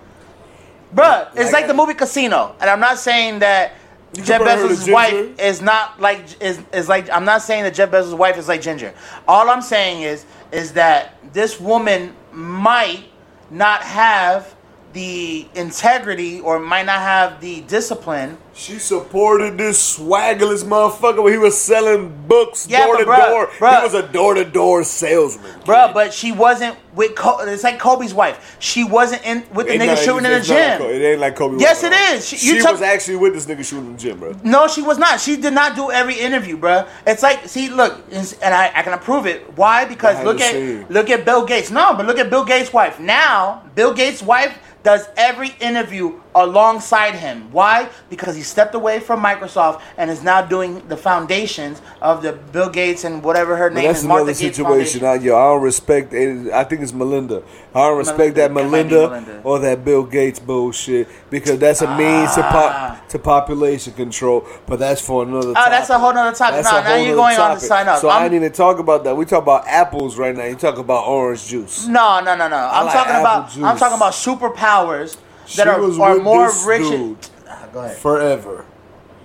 [0.96, 3.74] Bruh, it's Like like the movie Casino, and I'm not saying that
[4.14, 7.92] Jeff compare Bezos' wife is not like is is like I'm not saying that Jeff
[7.92, 8.94] Bezos' wife is like Ginger.
[9.28, 13.04] All I'm saying is is that this woman might
[13.52, 14.56] not have
[14.94, 18.38] the integrity or might not have the discipline.
[18.58, 23.48] She supported this swaggerless motherfucker when he was selling books Yeah, door to bruh, door.
[23.60, 23.78] bruh.
[23.78, 25.52] He was a door to door salesman.
[25.62, 27.12] Bruh, but she wasn't with.
[27.15, 28.58] It's like Kobe's wife.
[28.60, 30.82] She wasn't in with the Ain't nigga not- shooting in the like gym.
[30.82, 31.60] It ain't like Kobe.
[31.60, 32.28] Yes, it is.
[32.28, 34.36] She- She, was actually with this nigga shooting in the gym, bro.
[34.43, 35.22] No, she was not.
[35.22, 36.88] She did not do every interview, bruh.
[37.06, 39.56] It's like, see, look, and I, I can approve it.
[39.56, 39.86] Why?
[39.86, 41.70] Because look at look at Bill Gates.
[41.70, 43.00] No, but look at Bill Gates' wife.
[43.00, 47.52] Now, Bill Gates' wife does every interview alongside him.
[47.52, 47.90] Why?
[48.10, 52.70] Because he stepped away from Microsoft and is now doing the foundations of the Bill
[52.70, 55.06] Gates and whatever her name that's is, Martha another Gates situation.
[55.06, 56.13] I, yo, I don't respect.
[56.13, 57.44] It, I think it's Melinda.
[57.74, 58.96] I don't respect that Melinda.
[58.96, 59.42] That Melinda, Melinda.
[59.44, 62.52] or that Bill Gates bullshit because that's a means to Ah.
[63.00, 64.46] pop to population control.
[64.66, 65.50] But that's for another.
[65.50, 66.63] Oh, that's a whole nother topic.
[66.63, 68.00] That's No, now you're going on to sign up.
[68.00, 69.16] So I'm- I ain't even talk about that.
[69.16, 70.44] We talk about apples right now.
[70.46, 71.88] You talk about orange juice.
[71.88, 72.56] No, no, no, no.
[72.72, 75.18] I'm like talking about I'm talking about superpowers
[75.56, 76.82] that are, are more rich.
[76.84, 77.18] dude
[77.50, 77.98] Ah, go ahead.
[77.98, 78.66] forever.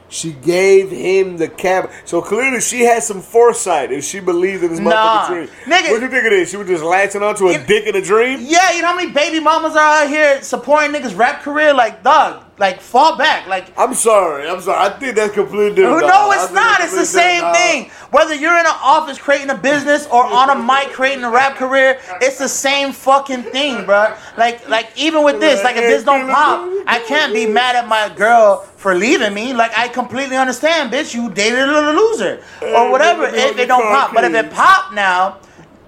[0.08, 1.90] She gave him the cab.
[2.04, 4.90] So clearly she had some foresight if she believed in this Nah.
[4.92, 5.48] motherfucking dream.
[5.64, 6.50] Nigga- what you think it is?
[6.50, 8.40] She was just latching onto a You- dick in a dream?
[8.42, 11.72] Yeah, you know how many baby mamas are out here supporting niggas' rap career?
[11.72, 13.48] Like, dog, like fall back.
[13.48, 14.48] Like, I'm sorry.
[14.48, 14.78] I'm sorry.
[14.78, 16.06] I think that's completely different.
[16.06, 16.80] no, it's not.
[16.80, 17.90] It's the same thing.
[18.12, 21.56] Whether you're in an office creating a business or on a mic creating a rap
[21.56, 24.14] career, it's the same fucking thing, bro.
[24.38, 27.88] Like, like even with this, like if this don't pop, I can't be mad at
[27.88, 29.52] my girl for leaving me.
[29.52, 31.14] Like, I completely understand, bitch.
[31.16, 33.26] You dated a loser or whatever.
[33.26, 35.38] If it don't pop, but if it pop now,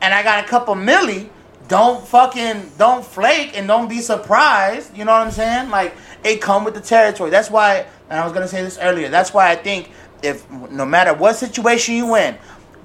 [0.03, 1.29] and I got a couple milli,
[1.69, 4.97] don't fucking don't flake and don't be surprised.
[4.97, 5.71] You know what I'm saying?
[5.71, 7.31] Like it come with the territory.
[7.31, 9.09] That's why, and I was gonna say this earlier.
[9.09, 9.91] That's why I think
[10.23, 12.37] if no matter what situation you in,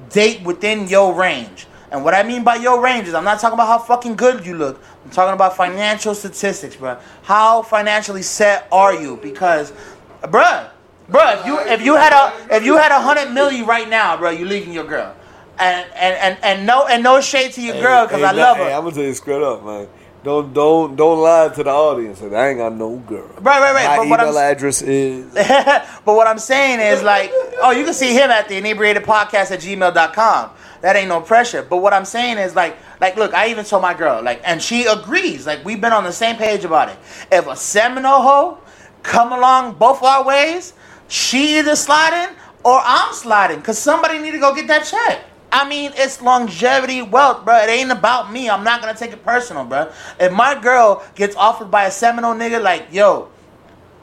[0.09, 1.67] date within your range.
[1.91, 4.45] And what I mean by your range is I'm not talking about how fucking good
[4.45, 4.79] you look.
[5.03, 6.97] I'm talking about financial statistics, bro.
[7.23, 9.17] How financially set are you?
[9.17, 9.73] Because,
[10.21, 10.69] bruh,
[11.09, 14.17] bruh, if you if you had a if you had a hundred million right now,
[14.17, 15.15] bro, you leaving your girl.
[15.59, 18.57] and, and, and, and no and no shade to your girl because Hey, I love
[18.57, 18.63] her.
[18.65, 19.87] Hey, I'm gonna tell you straight up, man.
[20.23, 22.19] Don't don't don't lie to the audience.
[22.19, 23.25] Say, I ain't got no girl.
[23.39, 25.33] Right, right, right, My but what email I'm- address is.
[25.33, 29.51] but what I'm saying is like, oh, you can see him at the inebriated podcast
[29.51, 30.49] at gmail.com.
[30.81, 31.61] That ain't no pressure.
[31.63, 34.61] But what I'm saying is like, like, look, I even told my girl, like, and
[34.61, 35.45] she agrees.
[35.47, 36.97] Like, we've been on the same page about it.
[37.31, 38.57] If a Seminole hoe
[39.03, 40.73] come along both our ways,
[41.07, 43.61] she either sliding or I'm sliding.
[43.61, 45.21] Cause somebody need to go get that check.
[45.51, 47.57] I mean, it's longevity wealth, bro.
[47.57, 48.49] It ain't about me.
[48.49, 49.91] I'm not gonna take it personal, bro.
[50.19, 53.29] If my girl gets offered by a Seminole nigga, like, yo,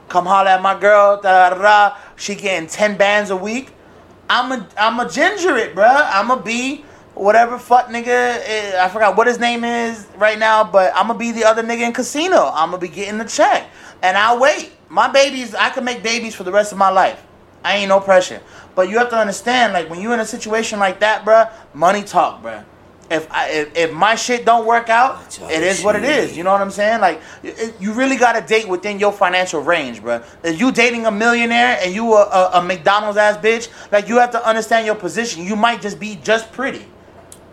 [0.09, 1.97] come holler at my girl, da da da.
[2.17, 3.71] She getting ten bands a week.
[4.29, 5.87] I'm a I'm a ginger it, bro.
[5.87, 8.07] I'm a be whatever fuck nigga.
[8.07, 11.63] eh, I forgot what his name is right now, but I'm gonna be the other
[11.63, 12.51] nigga in casino.
[12.53, 13.69] I'm gonna be getting the check,
[14.03, 14.73] and I'll wait.
[14.89, 17.25] My babies, I can make babies for the rest of my life.
[17.65, 18.41] I ain't no pressure.
[18.77, 22.05] But you have to understand, like when you in a situation like that, bruh, money
[22.05, 22.65] talk, bruh.
[23.09, 26.37] If, I, if if my shit don't work out, it is what it is.
[26.37, 27.01] You know what I'm saying?
[27.01, 30.25] Like it, you really got to date within your financial range, bruh.
[30.43, 34.19] If you dating a millionaire and you a, a, a McDonald's ass bitch, like you
[34.19, 35.45] have to understand your position.
[35.45, 36.87] You might just be just pretty.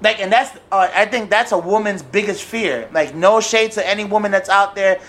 [0.02, 2.90] Like, and that's uh, I think that's a woman's biggest fear.
[2.92, 5.00] Like, no shade to any woman that's out there,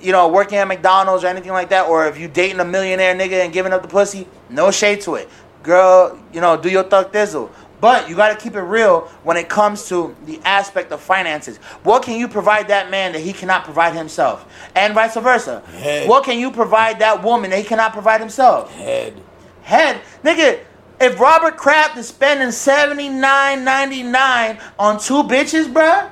[0.00, 3.14] you know, working at McDonald's or anything like that, or if you dating a millionaire
[3.14, 5.28] nigga and giving up the pussy, no shade to it.
[5.66, 7.50] Girl, you know, do your thug thizzle.
[7.80, 11.58] But you got to keep it real when it comes to the aspect of finances.
[11.82, 15.60] What can you provide that man that he cannot provide himself, and vice versa?
[15.72, 16.08] Head.
[16.08, 18.72] What can you provide that woman that he cannot provide himself?
[18.72, 19.20] Head.
[19.62, 20.00] head.
[20.24, 20.60] Nigga,
[21.00, 26.10] if Robert Kraft is spending seventy nine ninety nine on two bitches, bruh,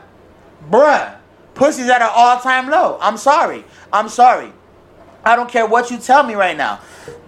[0.68, 1.16] bruh,
[1.54, 2.98] pussy's at an all time low.
[3.00, 3.64] I'm sorry.
[3.90, 4.52] I'm sorry.
[5.24, 6.80] I don't care what you tell me right now.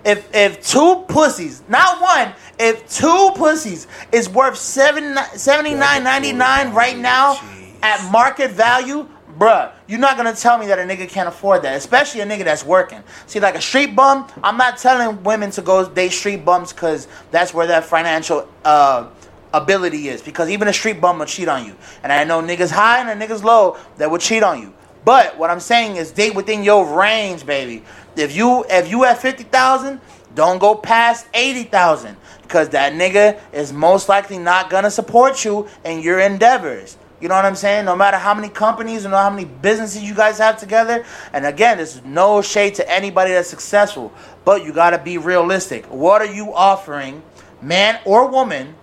[0.06, 6.32] If if two pussies, not one, if two pussies is worth seven seventy nine ninety
[6.32, 7.74] nine right now Jeez.
[7.82, 11.74] at market value, bruh, you're not gonna tell me that a nigga can't afford that,
[11.74, 13.02] especially a nigga that's working.
[13.26, 17.08] See, like a street bum, I'm not telling women to go date street bums because
[17.32, 19.08] that's where their financial uh,
[19.52, 20.22] ability is.
[20.22, 23.20] Because even a street bum will cheat on you, and I know niggas high and
[23.20, 24.72] niggas low that will cheat on you.
[25.06, 27.84] But what I'm saying is date within your range, baby.
[28.16, 30.00] If you if you at fifty thousand,
[30.34, 32.16] don't go past eighty thousand.
[32.42, 36.98] Because that nigga is most likely not gonna support you in your endeavors.
[37.20, 37.84] You know what I'm saying?
[37.84, 41.04] No matter how many companies and how many businesses you guys have together.
[41.32, 44.12] And again, this is no shade to anybody that's successful.
[44.44, 45.86] But you gotta be realistic.
[45.86, 47.22] What are you offering,
[47.62, 48.74] man or woman,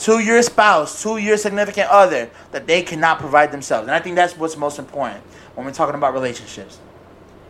[0.00, 3.86] to your spouse, to your significant other, that they cannot provide themselves.
[3.86, 5.22] And I think that's what's most important
[5.54, 6.78] when we're talking about relationships.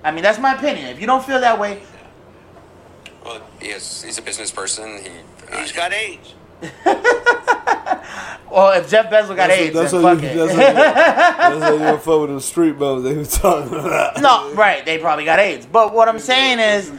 [0.04, 0.86] I mean, that's my opinion.
[0.86, 1.82] If you don't feel that way,
[3.24, 4.98] Well, he is, he's a business person.
[5.02, 5.10] He,
[5.52, 6.34] uh, He's got AIDS.
[8.50, 10.36] well, if Jeff Bezos got That's AIDS, what- that's then what fuck you- it.
[10.36, 14.20] that's what you- That's how you fuck with the street bums they were talking about.
[14.22, 15.66] no, right, they probably got AIDS.
[15.66, 16.90] But what I'm saying is,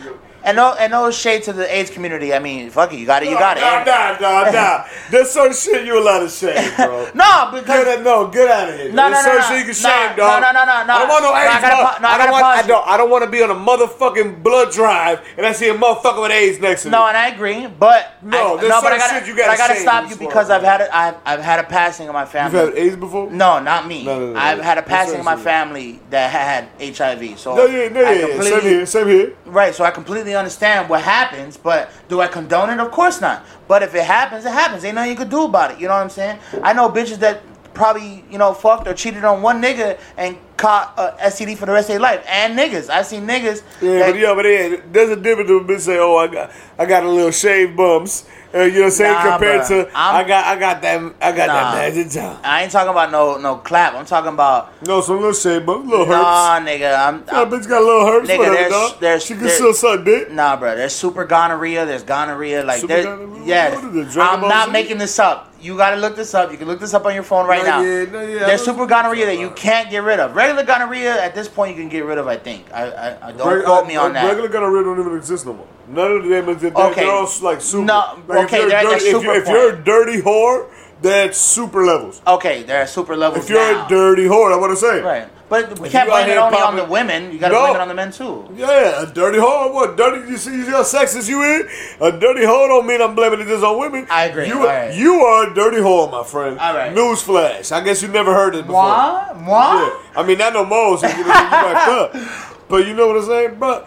[0.43, 2.34] and no, and no shade to the AIDS community.
[2.34, 4.21] I mean, fuck it, you got it, you got Nah, it.
[4.21, 4.86] nah, nah, nah.
[5.10, 7.10] There's certain shit you allowed to shame, bro.
[7.15, 8.91] No, Get because it, no, get out of here.
[8.91, 9.47] No, There's no, no, certain no.
[9.47, 10.41] shit you can No, shame, dog.
[10.41, 10.93] no, no, no, no.
[10.93, 11.84] I don't want no No, I AIDS, gotta bro.
[12.01, 12.43] no, I I don't gotta want.
[12.43, 12.88] pause I don't.
[12.88, 16.21] I don't want to be on a motherfucking blood drive and I see a motherfucker
[16.21, 16.91] with AIDS next to me.
[16.91, 19.49] No, and I agree, but No, I, there's no, but I gotta, shit you gotta
[19.49, 21.63] but I gotta say stop you because world, I've had a, I've, I've had a
[21.63, 22.60] passing of my family.
[22.60, 23.30] You've had AIDS before?
[23.32, 24.04] No, not me.
[24.06, 24.63] No, no, no, I've no.
[24.63, 27.38] had a passing of my family that had HIV.
[27.39, 28.41] So No, yeah, no, yeah, yeah.
[28.41, 28.86] Same here.
[28.86, 29.34] Same here.
[29.45, 32.80] Right, so I completely understand what happens, but do I condone it?
[32.80, 33.46] Of course not.
[33.67, 34.84] But if it happens, it happens.
[34.84, 35.80] Ain't nothing you can do about it.
[35.80, 36.39] You know what I'm saying?
[36.63, 37.41] I know bitches that
[37.74, 41.71] probably, you know, fucked or cheated on one nigga and caught a STD for the
[41.74, 42.24] rest of their life.
[42.30, 42.89] And niggas.
[42.89, 43.63] I've seen niggas.
[43.82, 46.52] Yeah, that- but yeah, but yeah, there's a difference between bitch say, "Oh, I got,
[46.78, 49.13] I got a little shaved bumps," uh, you know what I'm saying?
[49.13, 49.67] Nah, Compared bruh.
[49.67, 51.76] to, I'm- I got, I got that, I got Nah.
[51.76, 52.38] that magic time.
[52.43, 53.95] I ain't talking about no no clap.
[53.95, 56.21] I'm talking about No, some little shaved bumps, little herpes.
[56.21, 57.08] nah, nigga.
[57.08, 58.30] I'm, I'm bitch got a little herpes.
[58.30, 60.32] Nigga, whatever, there's- there's- she can there- still suck dick.
[60.32, 60.76] Nah, bro.
[60.76, 61.86] There's super gonorrhea.
[61.86, 62.63] There's gonorrhea.
[62.63, 63.43] Like Super there's gonorrhea?
[63.45, 63.76] yes.
[63.84, 64.71] What is it, I'm not Z?
[64.74, 65.47] making this up.
[65.62, 66.52] You gotta look this up.
[66.52, 67.82] You can look this up on your phone right No, now.
[67.82, 70.36] yeah, no, yeah, there's super gonorrhea that you can't get rid of.
[70.36, 72.28] Regular gonorrhea at this point you can get rid of.
[72.28, 72.72] I think.
[72.74, 74.26] I I, I don't Reg- quote uh, me on that.
[74.28, 75.68] Regular gonorrhea don't even exist no more.
[75.88, 76.46] None of them.
[76.60, 77.02] They're, Okay.
[77.02, 77.86] they're all like super.
[77.86, 80.70] No, like okay, If you're, dirty, if, you, super if you're a dirty whore,
[81.02, 82.22] that's super levels.
[82.26, 83.86] Okay, there are super levels If you're now.
[83.86, 85.04] a dirty whore, that's what I'm saying.
[85.04, 87.32] right, but we If can't blame it only on the women.
[87.32, 87.62] You gotta No.
[87.62, 88.48] blame it on the men too.
[88.56, 89.72] Yeah, a dirty hoe.
[89.72, 90.30] What dirty?
[90.30, 91.66] You see, you see how sexist you is.
[92.00, 94.06] A dirty hoe don't mean I'm blaming it just on women.
[94.10, 94.94] I agree, You, alright.
[94.94, 96.60] you are a dirty hoe, my friend.
[96.60, 96.94] Alright.
[96.96, 97.72] Newsflash.
[97.72, 98.84] I guess you never heard it before.
[98.84, 99.74] Moi, moi.
[99.82, 99.90] Yeah.
[100.20, 100.98] I mean, not no more.
[100.98, 102.28] So you, you.
[102.70, 103.84] But you know what I'm saying, bro.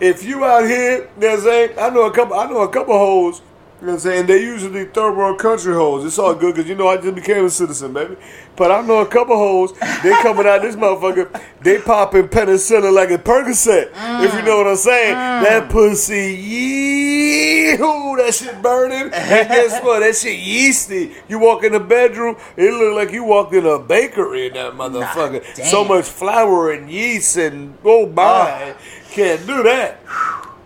[0.00, 2.34] If you out here, there's a I know a couple.
[2.36, 3.40] I know a couple hoes.
[3.86, 4.26] You know what I'm saying?
[4.26, 6.04] They usually third world country hoes.
[6.04, 8.16] It's all good because you know I just became a citizen, baby.
[8.56, 9.78] But I know a couple hoes.
[10.02, 11.40] They coming out this motherfucker.
[11.60, 13.92] They popping penicillin like a Percocet.
[14.24, 15.14] If you know what I'm saying.
[15.14, 15.42] Mm.
[15.44, 19.12] That pussy, yee, that shit burning.
[19.12, 20.00] And guess what?
[20.00, 21.14] That shit yeasty.
[21.28, 24.72] You walk in the bedroom, it look like you walked in a bakery in that
[24.72, 25.44] motherfucker.
[25.54, 25.66] damn.
[25.66, 28.74] so much flour and yeast and oh my,
[29.12, 30.00] can't do that.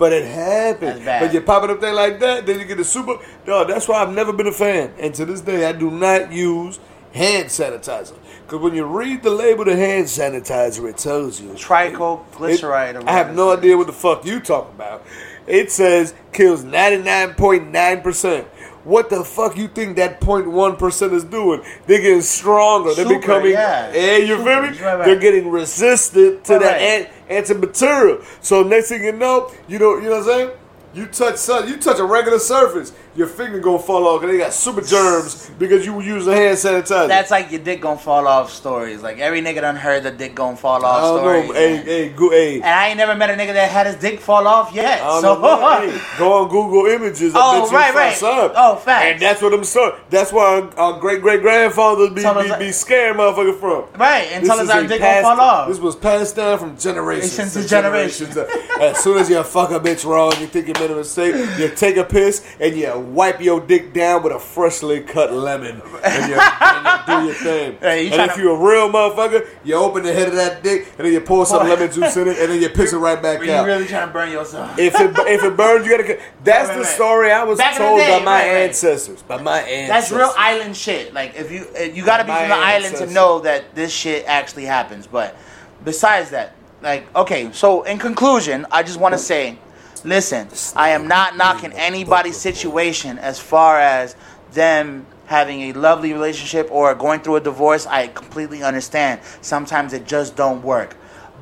[0.00, 1.04] But it happened.
[1.04, 3.18] But you pop it up there like that, then you get the super.
[3.46, 4.92] No, that's why I've never been a fan.
[4.98, 6.80] And to this day, I do not use
[7.12, 8.14] hand sanitizer.
[8.46, 11.50] Because when you read the label of hand sanitizer, it tells you.
[11.50, 13.02] Tricoglyceride.
[13.02, 15.04] It- I have no idea what the fuck you talking about.
[15.46, 18.44] It says kills 99.9%.
[18.84, 21.62] What the fuck you think that 0.1% is doing?
[21.86, 22.94] They're getting stronger.
[22.94, 23.92] They're Super, becoming, yeah.
[23.94, 24.68] yeah, you Super, feel me?
[24.68, 25.04] right, right.
[25.04, 27.10] They're getting resistant to Right, that right.
[27.30, 28.24] an- antimaterial.
[28.40, 30.50] So next thing you know, you know, you know what I'm saying?
[30.94, 34.42] You touch sun, you touch a regular surface, your finger gonna fall off because they
[34.42, 37.06] got super germs because you use a hand sanitizer.
[37.06, 39.02] That's like your dick gonna fall off stories.
[39.02, 41.48] Like every nigga done heard the dick gonna fall I off don't stories.
[41.48, 41.54] know.
[41.54, 42.54] Hey, hey, go, hey.
[42.56, 45.02] And I ain't never met a nigga that had his dick fall off yet.
[45.02, 45.80] I don't So know.
[45.80, 47.32] Hey, go on Google Images.
[47.36, 48.16] Oh, right, right.
[48.16, 48.52] some.
[48.56, 49.04] Oh, facts.
[49.12, 49.92] And that's what I'm saying.
[50.08, 50.44] That's why
[50.76, 54.00] our, our great great grandfathers be, Tell be, be scared, motherfucker, from.
[54.00, 55.68] right, and tell us our dick gonna fall off.
[55.68, 58.34] This was passed down from generations to the generations.
[58.80, 61.68] as soon as you fuck a bitch wrong, you think you made a mistake, you
[61.68, 66.30] take a piss and you wipe your dick down with a freshly cut lemon and
[66.30, 67.76] you, and you do your thing.
[67.80, 70.86] Hey, you and if you're a real motherfucker, you open the head of that dick
[70.98, 73.20] and then you pour some lemon juice in it and then you piss it right
[73.22, 73.66] back you out.
[73.66, 74.78] really trying to burn yourself?
[74.78, 76.04] If it if it burns, you gotta.
[76.04, 79.22] cut- That's Right, the right, story I was Back told day, by my right, ancestors.
[79.22, 79.88] By my ancestors.
[79.88, 81.12] That's real island shit.
[81.14, 84.24] Like if you you got to be from the island to know that this shit
[84.26, 85.06] actually happens.
[85.06, 85.36] But
[85.84, 89.58] besides that, like okay, so in conclusion, I just want to say,
[90.04, 94.16] listen, I am not knocking anybody's situation as far as
[94.52, 97.86] them having a lovely relationship or going through a divorce.
[97.86, 99.20] I completely understand.
[99.40, 100.96] Sometimes it just don't work,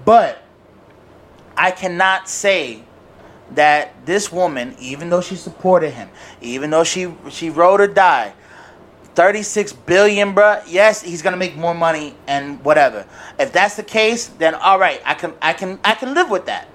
[0.05, 0.43] but
[1.57, 2.83] I cannot say
[3.53, 6.09] that this woman, even though she supported him,
[6.41, 8.35] even though she she rode or die,
[9.15, 10.63] 36 billion, bruh.
[10.69, 13.07] Yes, he's gonna make more money and whatever.
[13.39, 16.47] If that's the case, then all right, I can I can I can live with
[16.47, 16.69] that.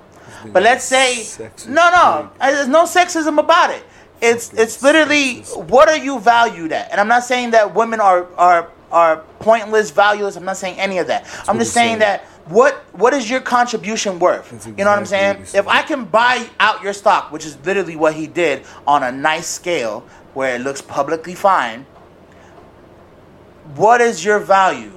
[0.51, 3.83] But let's say Sexist no, no, there's no sexism about it.
[4.21, 6.91] It's it's literally what are you valued at?
[6.91, 10.35] And I'm not saying that women are are are pointless, valueless.
[10.35, 11.25] I'm not saying any of that.
[11.47, 11.99] I'm just saying saying.
[11.99, 14.49] that what what is your contribution worth?
[14.51, 15.39] That's you know what I'm saying?
[15.39, 19.03] what If I can buy out your stock, which is literally what he did on
[19.03, 20.01] a nice scale
[20.33, 21.85] where it looks publicly fine,
[23.75, 24.91] what is your value?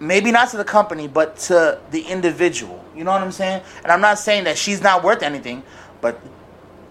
[0.00, 2.82] Maybe not to the company, but to the individual.
[2.96, 3.62] You know what I'm saying?
[3.82, 5.62] And I'm not saying that she's not worth anything,
[6.00, 6.18] but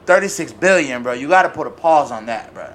[0.05, 1.13] 36 billion, bro.
[1.13, 2.71] You got to put a pause on that, bro.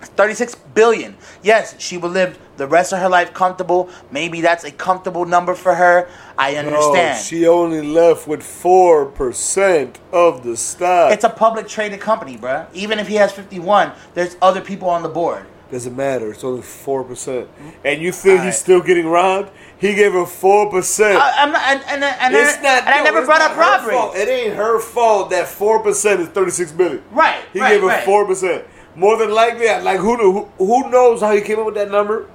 [0.00, 1.16] 36 billion.
[1.42, 3.88] Yes, she will live the rest of her life comfortable.
[4.12, 6.08] Maybe that's a comfortable number for her.
[6.36, 7.24] I No, understand.
[7.24, 11.12] she only left with four percent of the stock.
[11.12, 12.66] it's a public traded company, bro.
[12.74, 15.46] Even if he has 51, there's other people on the board.
[15.70, 16.30] Doesn't matter.
[16.32, 17.46] It's only four percent.
[17.46, 17.68] Mm-hmm.
[17.84, 19.50] And you think he's still getting robbed?
[19.78, 21.20] He gave her four percent.
[21.22, 22.84] I'm not, and, and, and, It's not.
[22.86, 23.92] and I never brought up robbery.
[23.94, 24.16] fault.
[24.16, 27.02] It ain't her fault that four percent is thirty six million.
[27.10, 28.04] Right, He right, gave her right.
[28.04, 28.64] four percent.
[28.96, 32.28] More than likely, like who, who who knows how he came up with that number?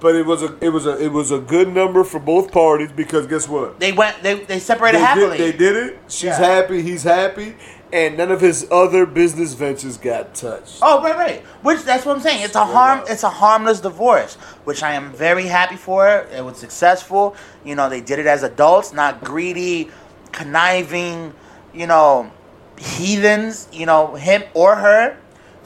[0.00, 2.92] But it was a it was a it was a good number for both parties
[2.92, 3.80] because guess what?
[3.80, 4.22] They went.
[4.22, 5.36] They they separated They happily.
[5.38, 5.98] did, they did it.
[6.06, 6.36] She's Yeah.
[6.38, 6.82] happy.
[6.82, 7.56] He's happy,
[7.92, 10.78] and none of his other business ventures got touched.
[10.82, 11.42] Oh right, right.
[11.62, 12.42] Which that's what I'm saying.
[12.42, 13.00] It's a harm.
[13.00, 13.10] up.
[13.10, 16.26] It's a harmless divorce, which I am very happy for.
[16.32, 17.36] It was successful.
[17.64, 19.90] You know, they did it as adults, not greedy,
[20.32, 21.32] conniving.
[21.72, 22.30] You know,
[22.78, 23.68] heathens.
[23.72, 25.16] You know, him or her,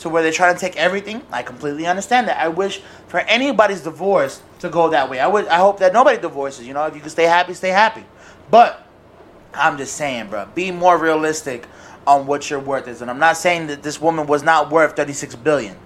[0.01, 1.23] to where they're trying to take everything.
[1.33, 2.39] I completely understand that.
[2.39, 5.19] I wish for anybody's divorce to go that way.
[5.19, 5.49] I would.
[5.49, 6.67] I hope that nobody divorces.
[6.67, 8.05] You know, if you can stay happy, stay happy.
[8.51, 8.87] But
[9.55, 11.67] I'm just saying, bro, be more realistic
[12.07, 13.03] on what your worth is.
[13.03, 15.77] And I'm not saying that this woman was not worth 36 billion.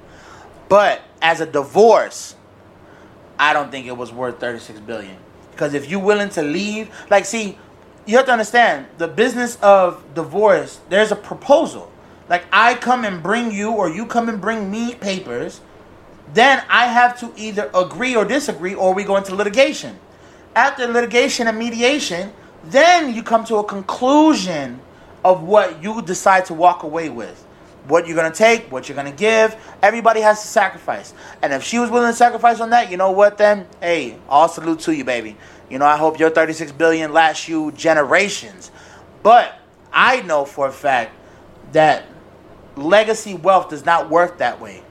[0.68, 2.36] But as a divorce,
[3.38, 5.16] I don't think it was worth 36 billion.
[5.50, 7.58] Because if you're willing to leave, like see,
[8.06, 11.90] you have to understand the business of divorce, there's a proposal.
[12.28, 15.60] Like I come and bring you or you come and bring me papers,
[16.34, 19.98] then I have to either agree or disagree or we go into litigation.
[20.54, 22.32] After litigation and mediation,
[22.64, 24.80] then you come to a conclusion
[25.26, 27.44] of what you decide to walk away with.
[27.88, 29.56] What you're gonna take, what you're gonna give.
[29.82, 31.14] Everybody has to sacrifice.
[31.42, 33.66] And if she was willing to sacrifice on that, you know what then?
[33.80, 35.36] Hey, all salute to you, baby.
[35.68, 38.70] You know, I hope your 36 billion lasts you generations.
[39.24, 39.58] But
[39.92, 41.12] I know for a fact
[41.72, 42.04] that
[42.76, 44.84] legacy wealth does not work that way.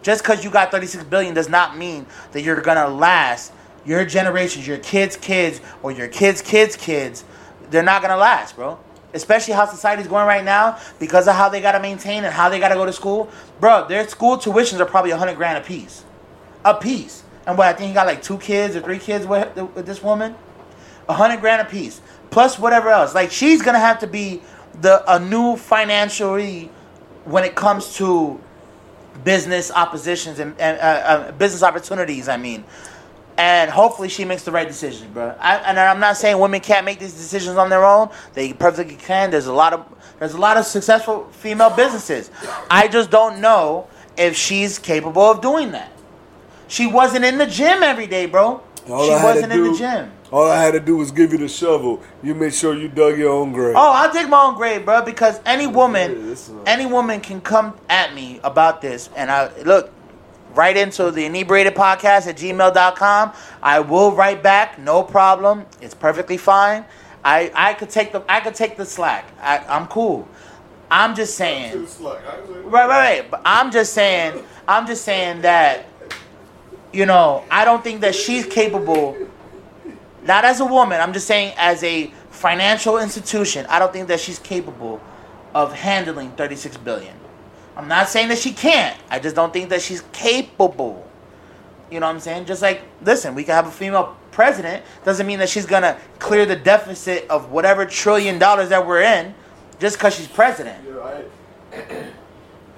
[0.00, 3.52] Just because you got 36 billion does not mean that you're gonna last
[3.84, 7.24] your generations, your kids' kids, or your kids' kids' kids.
[7.70, 8.78] They're not gonna last, bro.
[9.14, 12.58] Especially how society's going right now because of how they gotta maintain and how they
[12.58, 13.30] gotta go to school.
[13.60, 16.04] Bro, their school tuitions are probably 100 grand a piece.
[16.64, 17.22] A piece.
[17.46, 20.02] And what, I think he got like two kids or three kids with, with this
[20.02, 20.32] woman?
[21.06, 22.00] 100 grand a piece.
[22.30, 23.14] Plus whatever else.
[23.14, 24.42] Like, she's gonna have to be
[24.80, 26.70] the a new financially
[27.24, 28.40] when it comes to
[29.24, 32.28] business oppositions and, and uh, uh, business opportunities.
[32.28, 32.64] I mean,
[33.38, 35.34] and hopefully she makes the right decision, bro.
[35.38, 38.10] I, and I'm not saying women can't make these decisions on their own.
[38.34, 39.30] They perfectly can.
[39.30, 39.86] There's a lot of
[40.18, 42.30] there's a lot of successful female businesses.
[42.70, 45.92] I just don't know if she's capable of doing that.
[46.68, 48.62] She wasn't in the gym every day, bro.
[48.88, 50.12] All she wasn't in the gym.
[50.32, 52.02] All I had to do was give you the shovel.
[52.22, 53.76] You make sure you dug your own grave.
[53.76, 55.02] Oh, I'll dig my own grave, bro.
[55.02, 59.92] Because any woman, any woman can come at me about this, and I look
[60.56, 63.32] right into the inebriated podcast at gmail.com.
[63.62, 65.66] I will write back, no problem.
[65.80, 66.84] It's perfectly fine.
[67.24, 69.24] I, I could take the I could take the slack.
[69.40, 70.28] I, I'm cool.
[70.90, 71.86] I'm just saying.
[72.00, 72.20] Right,
[72.64, 73.30] right, right.
[73.30, 74.42] But I'm just saying.
[74.68, 75.86] I'm just saying that.
[76.92, 79.16] You know, I don't think that she's capable
[80.26, 84.20] not as a woman i'm just saying as a financial institution i don't think that
[84.20, 85.00] she's capable
[85.54, 87.14] of handling 36 billion
[87.76, 91.06] i'm not saying that she can't i just don't think that she's capable
[91.90, 95.26] you know what i'm saying just like listen we can have a female president doesn't
[95.26, 99.34] mean that she's gonna clear the deficit of whatever trillion dollars that we're in
[99.78, 101.24] just because she's president Right.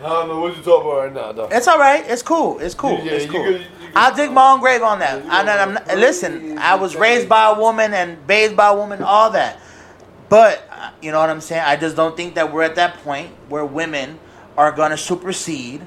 [0.01, 1.49] I don't know what you're talking about right now, though.
[1.51, 2.05] It's all right.
[2.09, 2.61] It's cool.
[2.61, 2.99] It's cool.
[3.03, 3.43] Yeah, it's you cool.
[3.45, 5.25] could- you could- I'll dig my own grave on that.
[5.25, 8.69] you And know, I'm not, listen, I was raised by a woman and bathed by
[8.69, 9.59] a woman, all that.
[10.29, 11.65] But uh, you know what I'm saying?
[11.67, 14.21] I just don't think that we're at that point where women
[14.59, 15.81] are going to supersede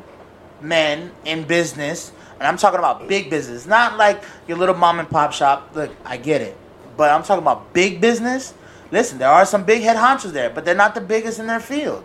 [0.61, 2.11] men in business.
[2.39, 5.69] And I'm talking about big business, not like your little mom and pop shop.
[5.75, 6.57] Look, I get it.
[6.97, 8.55] But I'm talking about big business.
[8.91, 11.59] Listen, there are some big head honchos there, but they're not the biggest in their
[11.59, 12.03] field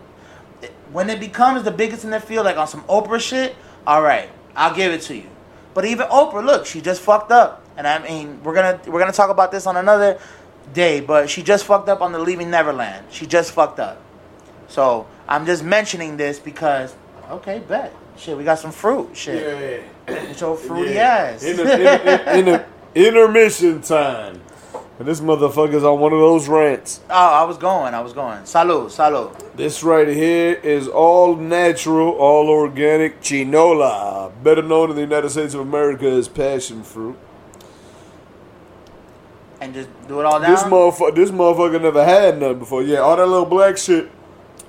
[0.92, 3.54] when it becomes the biggest in their field, like on some Oprah shit,
[3.86, 5.28] all right, I'll give it to you.
[5.74, 9.12] But even Oprah, look, she just fucked up, and I mean, we're gonna we're gonna
[9.12, 10.18] talk about this on another
[10.72, 11.00] day.
[11.00, 13.06] But she just fucked up on the Leaving Neverland.
[13.10, 14.00] She just fucked up.
[14.68, 16.94] So I'm just mentioning this because,
[17.30, 19.10] okay, bet shit, we got some fruit.
[19.16, 20.14] Shit, Yeah.
[20.14, 21.32] Get your fruity Yeah.
[21.34, 21.42] ass.
[21.42, 24.40] Inter- inter- inter- intermission time.
[24.98, 27.00] And this motherfucker's on one of those rants.
[27.10, 28.38] oh, I was going, I was going.
[28.44, 29.38] Salud, salud.
[29.54, 35.52] This right here is all natural, all organic chinola, better known in the United States
[35.52, 37.18] of America as passion fruit.
[39.60, 40.50] And just do it all down.
[40.50, 42.82] This motherfucker, this motherfucker never had none before.
[42.82, 44.10] Yeah, all that little black shit.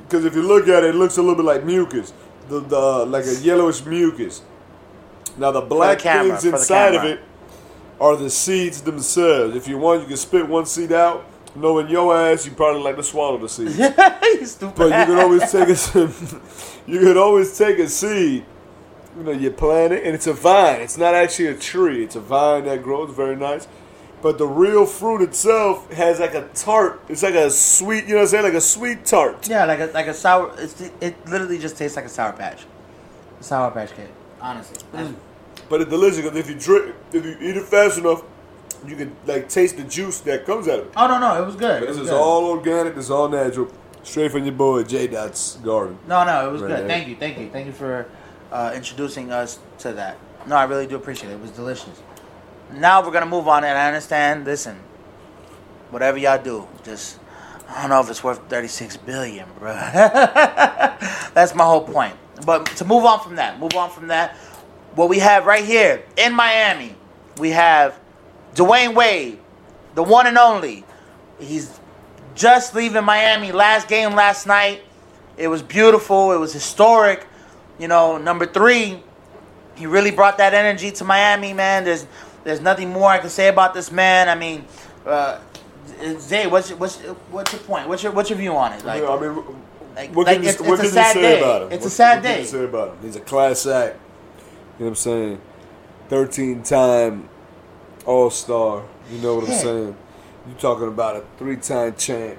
[0.07, 2.13] Because if you look at it, it looks a little bit like mucus,
[2.47, 4.41] the, the like a yellowish mucus.
[5.37, 7.19] Now the black camera, things inside of it
[7.99, 9.55] are the seeds themselves.
[9.55, 11.25] If you want, you can spit one seed out.
[11.55, 13.69] Knowing your ass, you probably like to swallow the seed.
[14.39, 14.75] you stupid.
[14.75, 16.13] But you can always take a
[16.91, 18.45] you can always take a seed.
[19.17, 20.81] You know, you plant it and it's a vine.
[20.81, 22.03] It's not actually a tree.
[22.03, 23.67] It's a vine that grows very nice.
[24.21, 27.01] But the real fruit itself has like a tart.
[27.07, 28.43] It's like a sweet, you know what I'm saying?
[28.45, 29.47] Like a sweet tart.
[29.47, 30.53] Yeah, like a like a sour.
[30.57, 32.65] It's, it literally just tastes like a sour patch.
[33.39, 34.09] A sour patch kid,
[34.41, 34.77] honestly.
[35.69, 38.23] But it's delicious because if you drink, if you eat it fast enough,
[38.87, 40.93] you can like taste the juice that comes out of it.
[40.95, 41.81] Oh no, no, it was good.
[41.81, 42.19] But It this was is good.
[42.19, 42.95] all organic.
[42.95, 43.71] This is all natural.
[44.03, 45.99] Straight from your boy J Dot's garden.
[46.07, 46.79] No, no, it was Right, good.
[46.79, 46.87] right.
[46.87, 48.07] Thank you, thank you, thank you for
[48.51, 50.17] uh, introducing us to that.
[50.47, 51.33] No, I really do appreciate it.
[51.33, 52.01] It was delicious.
[52.73, 54.45] Now we're gonna move on, and I understand.
[54.45, 54.77] Listen,
[55.89, 57.19] whatever y'all do, just
[57.69, 59.73] I don't know if it's worth thirty six billion, bro.
[61.33, 62.15] That's my whole point.
[62.45, 64.35] But to move on from that, move on from that.
[64.95, 66.95] What we have right here in Miami,
[67.37, 67.99] we have
[68.55, 69.39] Dwayne Wade,
[69.95, 70.83] the one and only.
[71.39, 71.79] He's
[72.35, 73.51] just leaving Miami.
[73.51, 74.81] Last game last night.
[75.37, 76.31] It was beautiful.
[76.31, 77.25] It was historic.
[77.79, 79.03] You know, number three,
[79.75, 81.83] he really brought that energy to Miami, man.
[81.83, 82.07] There's
[82.47, 84.29] there's nothing more I can say about this man.
[84.29, 84.65] I mean,
[85.05, 85.39] uh,
[86.19, 86.97] Zay, what's your, what's
[87.31, 87.87] what's your point?
[87.87, 88.83] What's your what's your view on it?
[88.85, 89.35] Like, I mean,
[89.95, 91.39] like- what like can, you, it's- what it's a sad you say day.
[91.39, 91.71] about him?
[91.73, 92.39] It's a sad what can day.
[92.41, 92.97] you say about him?
[93.03, 93.95] He's a class act.
[94.79, 95.41] You know what I'm saying?
[96.09, 97.29] 13 time
[98.05, 98.83] All Star.
[99.11, 99.57] You know what I'm Yeah.
[99.57, 99.97] saying?
[100.47, 102.37] You're talking about a three time champ,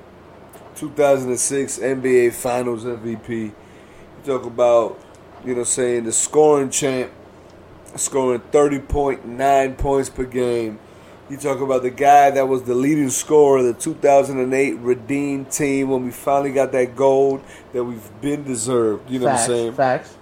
[0.77, 3.29] 2006 NBA Finals MVP.
[3.31, 3.53] You
[4.25, 4.99] talk about,
[5.45, 7.11] you know, what I'm saying the scoring champ,
[7.99, 10.79] scoring 30.9 points per game,
[11.29, 15.91] You talk about the guy that was the leading scorer of the 2008 Redeem team
[15.91, 17.43] when we finally got that gold
[17.75, 19.11] that we've been deserved.
[19.11, 19.49] You know Facts.
[19.49, 19.73] what I'm saying?
[19.75, 20.17] Facts.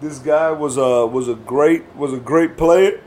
[0.00, 3.00] This guy was a was a great was a great player.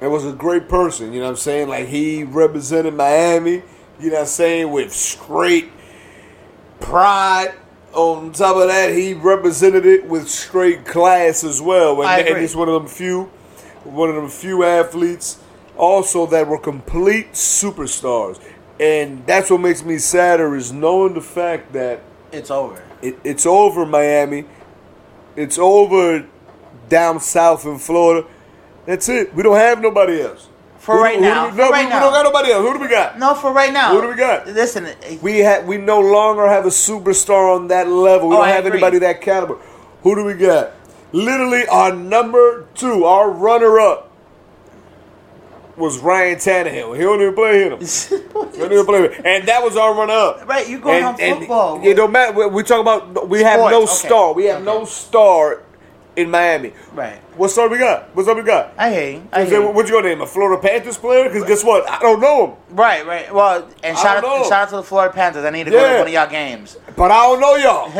[0.00, 1.12] and was a great person.
[1.12, 1.68] You know what I'm saying?
[1.68, 3.62] Like he represented Miami.
[4.00, 5.70] You know what I'm saying with straight
[6.80, 7.54] pride.
[7.92, 12.02] On top of that, he represented it with straight class as well.
[12.02, 13.24] And, and he's one of them few,
[13.84, 15.40] one of them few athletes
[15.76, 18.40] also that were complete superstars.
[18.78, 22.00] And that's what makes me sadder is knowing the fact that
[22.32, 22.82] It's over.
[23.02, 24.44] it, it's over Miami.
[25.36, 26.26] It's over
[26.88, 28.26] down south in Florida.
[28.86, 29.34] That's it.
[29.34, 30.48] We don't have nobody else.
[30.90, 31.44] For Who- right who now.
[31.44, 31.96] we- For no, right we, now.
[31.98, 32.66] we don't got nobody else.
[32.66, 33.16] Who do we got?
[33.16, 33.92] No, for right now.
[33.94, 34.48] Who do we got?
[34.48, 34.88] Listen,
[35.22, 38.28] We ha- we no longer have a superstar on that level.
[38.28, 38.78] We Oh, don't I have agree.
[38.78, 39.56] anybody that caliber.
[40.02, 40.72] Who do we got?
[41.12, 44.10] Literally, our number two, our runner up,
[45.76, 46.96] was Ryan Tannehill.
[46.96, 47.78] He don't even play him.
[48.52, 49.22] He don't even play him.
[49.24, 50.48] And that was our runner up.
[50.48, 51.80] Right, you going on football.
[51.86, 52.32] It don't matter.
[52.32, 53.92] We, we talk about we have Sports, no okay.
[53.92, 54.32] star.
[54.34, 55.62] We have no star
[56.16, 56.72] in Miami.
[56.92, 57.18] right.
[57.36, 58.14] What star we got?
[58.14, 58.74] What's up we got?
[58.76, 59.22] I you.
[59.32, 59.72] I Is hear that- you.
[59.72, 60.20] What you gonna name?
[60.20, 61.24] A Florida Panthers player?
[61.28, 61.88] Because guess what?
[61.88, 62.56] I don't know him.
[62.76, 63.32] Right, right.
[63.32, 65.44] Well, and shout out, don't shout out to the Florida Panthers.
[65.44, 66.76] I need to go to one of y'all games.
[66.96, 67.90] But I don't know y'all.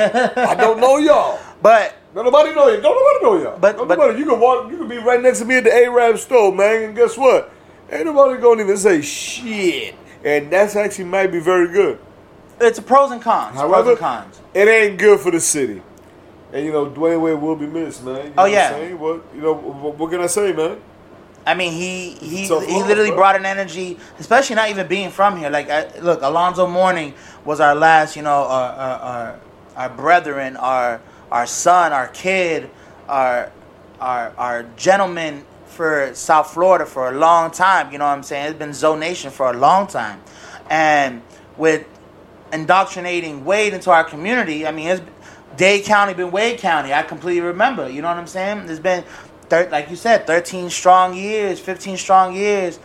[0.48, 1.38] I don't know y'all.
[1.62, 2.80] But Don't nobody know you.
[2.80, 3.58] Don't nobody know y'all.
[3.58, 4.18] But- Don't but- nobody.
[4.18, 4.70] You can walk.
[4.70, 6.82] You can be right next to me at the Arab store, man.
[6.84, 7.52] And guess what?
[7.90, 9.94] Ain't nobody gonna even say shit.
[10.24, 11.98] And that's actually might be very good.
[12.60, 13.56] it's a pros and cons.
[13.56, 14.40] pros and cons.
[14.52, 15.82] it ain't good for the city.
[16.52, 18.16] And you know, Dwayne Wade will be missed, man.
[18.16, 18.92] You know Oh, yeah.
[18.94, 19.52] What you know?
[19.54, 20.80] What, what can I say, man?
[21.46, 23.16] I mean, he he he luck, literally bro.
[23.18, 25.48] brought an energy, especially not even being from here.
[25.50, 29.40] Like, I, look, Alonzo Mourning was our last, you know, our our our,
[29.76, 32.70] our brethren, our our son, our kid,
[33.08, 33.50] our
[34.00, 37.90] our our gentleman for South Florida for a long time.
[37.92, 38.50] You know what I'm saying?
[38.50, 40.20] It's been Zoe Nation for a long time,
[40.68, 41.22] and
[41.56, 41.86] with
[42.52, 44.66] indoctrinating Wade into our community.
[44.66, 45.02] I mean, it's
[45.56, 46.92] Dade County been Wade County.
[46.92, 47.88] I completely remember.
[47.88, 48.66] You know what I'm saying?
[48.66, 49.04] There's been,
[49.48, 52.78] thir- like you said, 13 strong years, 15 strong years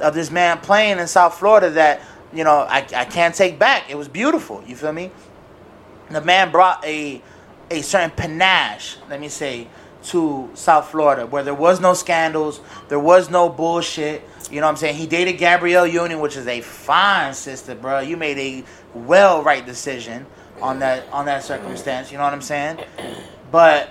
[0.00, 2.00] of this man playing in South Florida that
[2.32, 3.90] you know I, I can't take back.
[3.90, 4.62] It was beautiful.
[4.66, 5.10] You feel me?
[6.10, 7.22] The man brought a
[7.70, 9.68] a certain panache, let me say,
[10.02, 14.22] to South Florida, where there was no scandals, there was no bullshit.
[14.50, 14.96] You know what I'm saying?
[14.96, 18.00] He dated Gabrielle Union, which is a fine sister, bro.
[18.00, 18.64] You made a
[18.98, 20.26] well right decision
[20.62, 22.10] on that on that circumstance.
[22.10, 22.78] You know what I'm saying?
[23.50, 23.90] But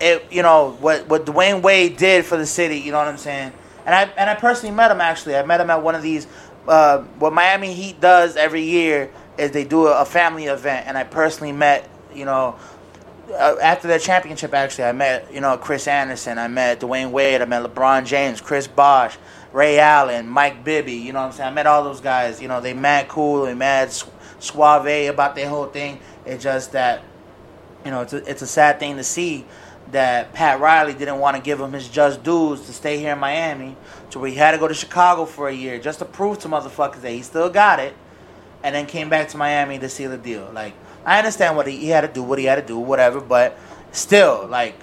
[0.00, 2.78] it, you know what what Dwayne Wade did for the city.
[2.78, 3.52] You know what I'm saying?
[3.86, 5.36] And I and I personally met him actually.
[5.36, 6.26] I met him at one of these.
[6.66, 10.96] Uh, what Miami Heat does every year is they do a, a family event, and
[10.96, 12.56] I personally met you know
[13.32, 17.40] uh, after their championship, actually, I met you know Chris Andersen, I met Dwayne Wade,
[17.40, 19.16] I met LeBron James, Chris Bosh,
[19.52, 20.94] Ray Allen, Mike Bibby.
[20.94, 21.50] You know what I'm saying?
[21.50, 22.40] I met all those guys.
[22.40, 23.90] You know they mad cool, they mad
[24.44, 26.00] suave about their whole thing.
[26.24, 27.02] It's just that
[27.84, 29.46] you know it's a, it's a sad thing to see
[29.92, 33.18] that Pat Riley didn't want to give him his just dues to stay here in
[33.18, 33.76] Miami,
[34.10, 36.48] to where he had to go to Chicago for a year just to prove to
[36.48, 37.94] motherfuckers that he still got it
[38.62, 40.50] and then came back to Miami to seal the deal.
[40.52, 40.72] Like,
[41.04, 43.58] I understand what he, he had to do, what he had to do, whatever, but
[43.92, 44.74] still, like,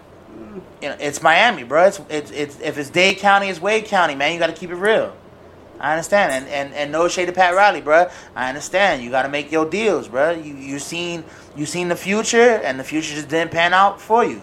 [0.81, 1.85] you know, it's Miami, bro.
[1.85, 4.33] It's, it's, it's if it's Dade County, it's Wade County, man.
[4.33, 5.15] You got to keep it real.
[5.81, 8.07] I understand, and, and and no shade to Pat Riley, bro.
[8.35, 9.03] I understand.
[9.03, 10.31] You got to make your deals, bro.
[10.31, 11.23] You you seen
[11.55, 14.41] you seen the future, and the future just didn't pan out for you.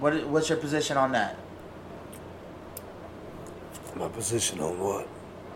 [0.00, 1.36] What is- what's your position on that?
[3.94, 5.08] My position on what?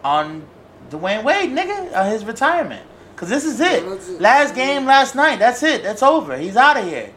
[0.03, 0.47] on
[0.91, 2.87] Dwayne Wade, nigga, on his retirement.
[3.17, 3.85] Cause this is it.
[3.85, 4.21] Yeah, it.
[4.21, 5.39] Last game last night.
[5.39, 5.83] That's it.
[5.83, 6.39] That's over.
[6.39, 7.11] He's out of here.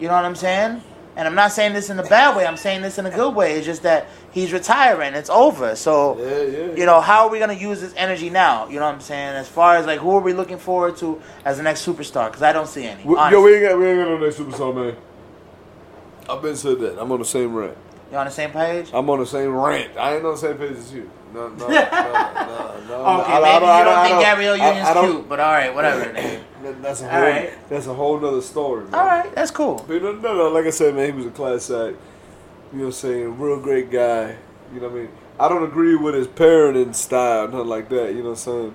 [0.00, 0.82] You know what I'm saying?
[1.16, 2.46] And I'm not saying this in a bad way.
[2.46, 3.54] I'm saying this in a good way.
[3.56, 5.14] It's just that he's retiring.
[5.14, 5.74] It's over.
[5.74, 6.74] So, Yeah, yeah.
[6.76, 8.68] you know, how are we gonna use this energy now?
[8.68, 9.34] You know what I'm saying?
[9.34, 12.26] As far as like, who are we looking forward to as the next superstar?
[12.26, 13.02] Because I don't see any.
[13.02, 14.96] We- Yo, we ain't got we ain't got no next superstar, man.
[16.28, 17.00] I've been said that.
[17.00, 17.78] I'm on the same rant.
[18.12, 18.90] You on the same page?
[18.92, 19.96] I'm on the same rant.
[19.96, 21.10] I ain't on the same page as you.
[21.36, 21.74] No, no, no, no,
[22.88, 23.20] no.
[23.20, 25.52] Okay, I- I- maybe I- you don't I think Gabrielle Union's I cute, but all
[25.52, 26.04] right, whatever.
[26.82, 27.20] That's a whole.
[27.20, 27.68] right.
[27.68, 28.84] That's a whole nother story.
[28.86, 28.94] Man.
[28.94, 29.84] all right, that's cool.
[29.86, 31.96] But no, no, no, like I said, man, he was a class act.
[32.72, 33.38] You know what I'm saying?
[33.38, 34.34] Real great guy.
[34.74, 35.08] You know what I mean?
[35.38, 38.14] I don't agree with his parenting style, nothing like that.
[38.14, 38.56] You know what I'm saying?
[38.64, 38.74] You know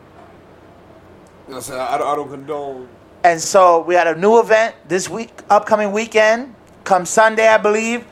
[1.48, 1.82] what I'm saying?
[1.82, 2.88] I, I don't condone.
[3.26, 6.56] And so we had a new event this week, upcoming weekend.
[6.86, 8.06] Come Sunday, I believe.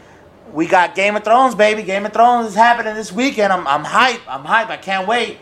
[0.54, 1.84] We got Game of Thrones, baby.
[1.84, 3.54] Game of Thrones is happening this weekend.
[3.54, 4.22] I'm, I'm hype.
[4.28, 4.70] I'm hype.
[4.70, 5.38] I can't wait.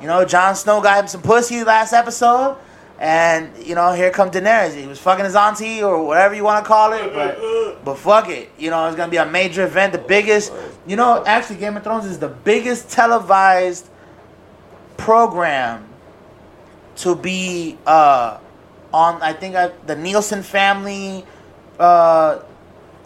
[0.00, 2.58] You know, Jon Snow got him some pussy last episode,
[2.98, 4.74] And you know, here come Daenerys.
[4.74, 8.28] He was fucking his auntie or whatever you want to call it, but but fuck
[8.28, 8.50] it.
[8.58, 10.52] You know, it's gonna be a major event, the biggest.
[10.86, 13.88] You know, actually, Game of Thrones is the biggest televised
[14.96, 15.86] program
[16.96, 18.38] to be uh,
[18.92, 19.22] on.
[19.22, 21.24] I think I, the Nielsen family
[21.78, 22.40] uh,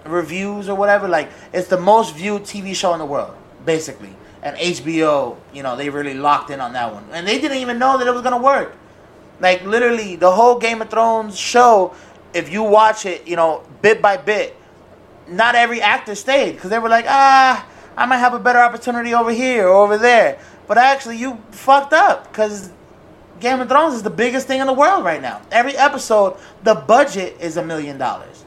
[0.09, 1.09] reviews or whatever.
[1.09, 3.35] Like, it's the most viewed TV show in the world,
[3.65, 4.15] basically.
[4.43, 7.79] And HBO, you know, they really locked in on that one, and they didn't even
[7.79, 8.77] know that it was gonna work.
[9.41, 11.95] Like literally, the whole Game of Thrones show,
[12.33, 14.57] if you watch it, you know, bit by bit,
[15.29, 19.15] not every actor stayed because they were like, ah, I might have a better opportunity
[19.15, 20.39] over here or over there.
[20.67, 22.71] But actually, you fucked up because
[23.41, 25.43] Game of Thrones is the biggest thing in the world right now.
[25.51, 28.45] Every episode, the budget is a million dollars.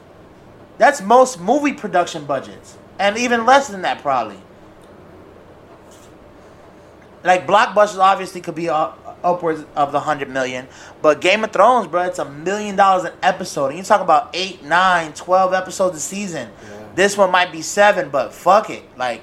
[0.80, 4.38] That's most movie production budgets, and even less than that probably.
[7.22, 10.68] Like blockbusters, obviously could be up, upwards of the hundred million,
[11.02, 13.66] but Game of Thrones, bro, it's a million dollars an episode.
[13.66, 16.48] And you talk about eight, nine, twelve episodes a season.
[16.48, 16.88] Yeah.
[16.94, 19.22] This one might be seven, but fuck it, like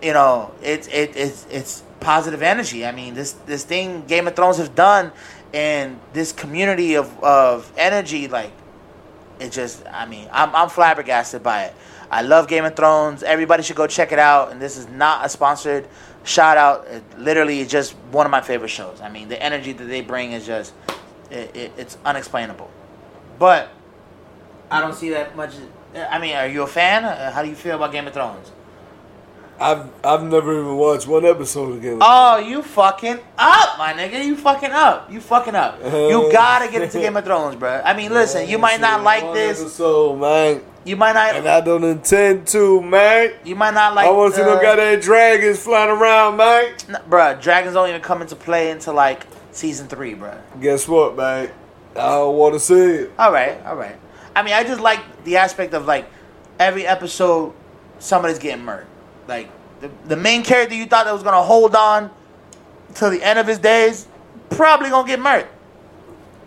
[0.00, 2.86] you know, it's it, it's it's positive energy.
[2.86, 5.12] I mean, this this thing Game of Thrones has done,
[5.52, 8.52] and this community of of energy, like
[9.40, 9.84] it just.
[9.86, 11.74] I mean, I'm I'm flabbergasted by it.
[12.10, 13.22] I love Game of Thrones.
[13.22, 14.52] Everybody should go check it out.
[14.52, 15.88] And this is not a sponsored
[16.24, 16.86] shout out.
[16.86, 19.00] It, literally, it's just one of my favorite shows.
[19.00, 20.72] I mean, the energy that they bring is just
[21.30, 22.70] it, it, it's unexplainable.
[23.38, 23.70] But
[24.70, 25.54] I don't see that much.
[25.94, 27.04] I mean, are you a fan?
[27.04, 28.52] Uh, How do you feel about Game of Thrones?
[29.58, 33.94] I've I've never even watched one episode of Game of Oh, you fucking up, my
[33.94, 34.22] nigga.
[34.24, 35.10] You fucking up.
[35.10, 35.80] You fucking up.
[35.80, 36.28] You uh-huh.
[36.32, 37.80] gotta get into Game of Thrones, bro.
[37.84, 39.60] I mean, listen, you might not like this.
[39.60, 41.36] episode, man, You might not.
[41.36, 41.48] and.
[41.48, 43.32] I don't intend to, man.
[43.44, 44.06] You might not like.
[44.06, 46.74] I want to see them goddamn dragons flying around, man.
[46.90, 50.38] n- Bruh, dragons don't even come into play until like season three, bruh.
[50.60, 51.50] Guess what, man?
[51.94, 53.10] I don't want to see it.
[53.18, 53.96] All right, all right.
[54.34, 56.04] I mean, I just like the aspect of like
[56.58, 57.54] every episode,
[57.98, 58.86] somebody's getting murdered.
[59.28, 59.50] Like
[59.80, 62.10] the, the main character you thought that was gonna hold on
[62.94, 64.06] till the end of his days,
[64.50, 65.48] probably gonna get murdered.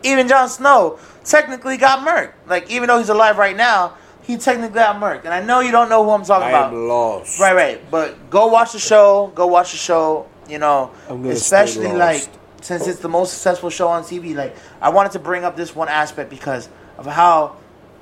[0.03, 2.33] Even Jon Snow technically got murdered.
[2.47, 5.25] Like even though he's alive right now, he technically got murdered.
[5.25, 6.73] And I know you don't know who I'm talking I about.
[6.73, 7.39] lost.
[7.39, 7.91] Right, right.
[7.91, 9.31] But go watch the show.
[9.35, 10.27] Go watch the show.
[10.47, 12.27] You know, especially like
[12.61, 14.35] since it's the most successful show on TV.
[14.35, 17.57] Like I wanted to bring up this one aspect because of how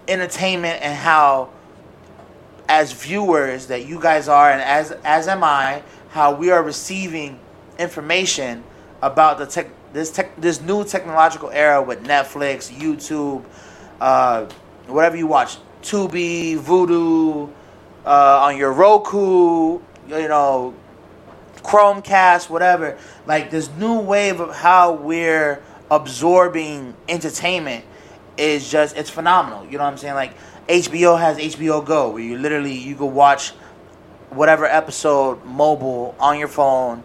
[0.07, 1.49] entertainment and how,
[2.70, 7.39] as viewers, that you guys are, and as as am I, how we are receiving
[7.80, 8.63] information
[9.01, 13.43] about the tech this tech this new technological era with Netflix, YouTube,
[14.01, 14.45] uh,
[14.88, 17.49] whatever you watch, Tubi, Vudu,
[18.05, 20.74] uh, on your Roku, you know,
[21.57, 22.97] Chromecast, whatever.
[23.26, 27.86] Like this new wave of how we're absorbing entertainment
[28.38, 29.65] is just it's phenomenal.
[29.65, 30.15] You know what I'm saying?
[30.15, 30.34] Like
[30.68, 33.51] HBO has HBO Go where you literally you can watch
[34.30, 37.03] whatever episode mobile on your phone.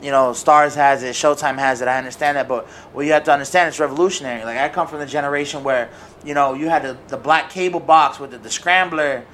[0.00, 1.88] You know, Starz has it, Showtime has it.
[1.88, 4.44] I understand that, but what you have to understand it's revolutionary.
[4.44, 5.90] Like I come from the generation where
[6.24, 9.24] you know you had the, the black cable box with the, the scrambler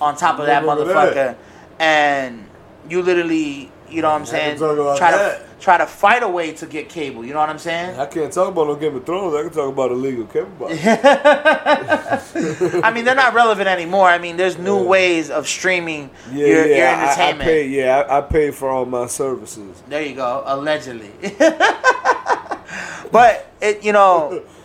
[0.00, 1.36] on top of that motherfucker,
[1.78, 2.46] and
[2.88, 6.22] you literally, you know what I'm saying, can talk about try to try to fight
[6.22, 7.24] a way to get cable.
[7.24, 7.98] You know what I'm saying?
[7.98, 9.34] I can't talk about no Game of Thrones.
[9.34, 10.74] I can talk about illegal cable box.
[12.84, 14.08] I mean, they're not relevant anymore.
[14.08, 14.86] I mean, there's new Yeah.
[14.86, 16.76] ways of streaming Yeah, your, yeah.
[16.76, 17.66] your I- I, I pay.
[17.68, 19.82] Yeah, I, I pay for all my services.
[19.88, 21.10] There you go, allegedly.
[23.12, 24.42] but it, you know,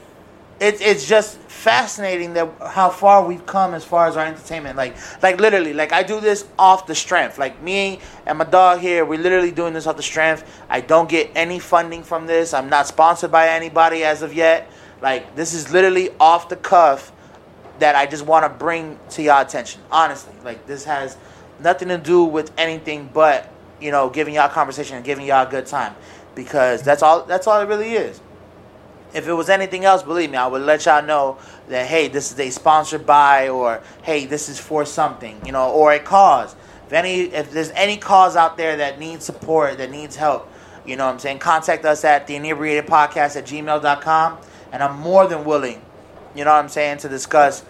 [0.59, 4.77] it's it's just fascinating that how far we've come as far as our entertainment.
[4.77, 7.37] Like, like literally, like I do this off the strength.
[7.37, 10.43] Like me and my dog here, we're literally doing this off the strength.
[10.69, 12.53] I don't get any funding from this.
[12.53, 14.69] I'm not sponsored by anybody as of yet.
[15.01, 17.11] Like this is literally off the cuff
[17.79, 19.81] that I just want to bring to y'all attention.
[19.91, 21.17] Honestly, like this has
[21.59, 23.51] nothing to do with anything but
[23.81, 25.95] you know giving y'all conversation and giving y'all a good time
[26.35, 28.21] because that's all that's all it really is.
[29.13, 31.37] If it was anything else, believe me, I would let y'all know
[31.69, 35.69] that hey, this is a sponsored by or hey, this is for something, you know,
[35.71, 36.55] or a cause.
[36.87, 40.51] If any if there's any cause out there that needs support, that needs help,
[40.85, 44.37] you know what I'm saying, contact us at the inebriated podcast at gmail.com
[44.71, 45.81] and I'm more than willing,
[46.35, 47.61] you know what I'm saying, to discuss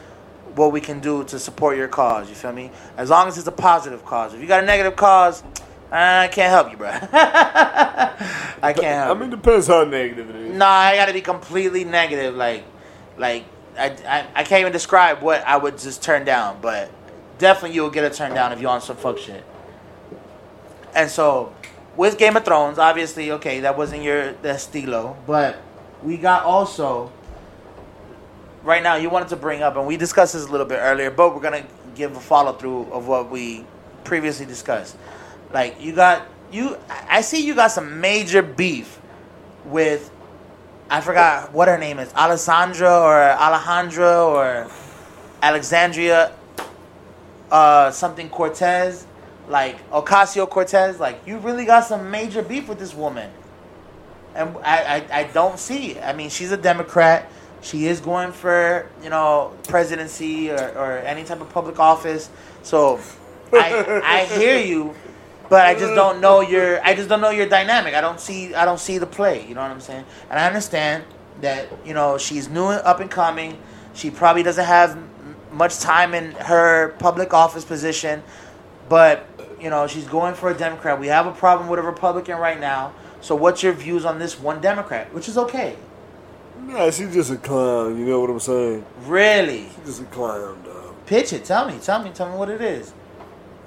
[0.55, 2.29] what we can do to support your cause.
[2.29, 2.71] You feel me?
[2.97, 4.33] As long as it's a positive cause.
[4.33, 5.43] If you got a negative cause,
[5.95, 6.89] I can't help you, bro.
[6.89, 9.15] I can't help.
[9.15, 10.57] I mean, depends how negative it is.
[10.57, 12.35] No, I gotta be completely negative.
[12.35, 12.63] Like,
[13.15, 13.45] like
[13.77, 16.57] I, I, I can't even describe what I would just turn down.
[16.61, 16.89] But
[17.37, 19.45] definitely, you'll get a turn down if you're on some fuck shit.
[20.95, 21.53] And so,
[21.95, 25.57] with Game of Thrones, obviously, okay, that wasn't your the estilo, but
[26.01, 27.11] we got also
[28.63, 31.11] right now you wanted to bring up and we discussed this a little bit earlier
[31.11, 31.65] but we're gonna
[31.95, 33.65] give a follow through of what we
[34.05, 34.95] previously discussed
[35.53, 36.77] like you got you
[37.09, 38.99] i see you got some major beef
[39.65, 40.11] with
[40.89, 44.71] i forgot what her name is alessandra or alejandra or
[45.41, 46.33] alexandria
[47.51, 49.05] uh something cortez
[49.47, 53.29] like ocasio cortez like you really got some major beef with this woman
[54.35, 55.99] and I, I, I don't see.
[55.99, 57.29] I mean, she's a Democrat.
[57.61, 62.29] She is going for you know presidency or, or any type of public office.
[62.61, 62.99] So
[63.53, 64.95] I I hear you,
[65.53, 67.93] but I just don't know your I just don't know your dynamic.
[67.93, 69.47] I don't see I don't see the play.
[69.47, 70.03] You know what I'm saying?
[70.31, 71.03] And I understand
[71.41, 73.61] that you know she's new and up and coming.
[73.93, 74.97] She probably doesn't have
[75.51, 78.23] much time in her public office position,
[78.89, 79.27] but
[79.61, 80.99] you know she's going for a Democrat.
[80.99, 82.91] We have a problem with a Republican right now.
[83.21, 85.75] So what's your views on this one Democrat, which is okay?
[86.65, 87.99] Nah, she's just a clown.
[87.99, 88.83] You know what I'm saying?
[89.05, 89.69] Really?
[89.75, 90.95] She's just a clown, dog.
[91.05, 91.45] Pitch it.
[91.45, 91.77] Tell me.
[91.77, 92.09] Tell me.
[92.09, 92.91] Tell me what it is.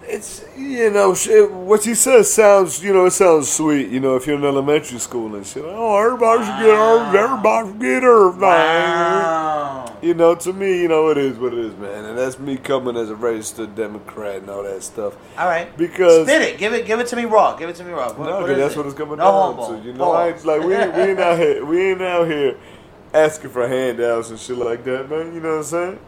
[0.09, 4.15] It's you know shit, what she says sounds you know it sounds sweet you know
[4.15, 8.03] if you're in elementary school and shit oh everybody should get her everybody should get
[8.05, 9.97] her Wow.
[10.03, 12.57] you know to me you know it is what it is man and that's me
[12.57, 15.77] coming as a registered Democrat and all that stuff All right.
[15.77, 16.59] Because- spit it.
[16.59, 16.87] Give it.
[16.87, 17.57] Give it to me raw.
[17.57, 18.13] Give it to me raw.
[18.13, 18.77] What, no, what that's it?
[18.77, 21.65] what it's coming no down to you know I like we we ain't out here
[21.65, 22.57] we ain't out here
[23.13, 25.99] asking for handouts and shit like that man you know what I'm saying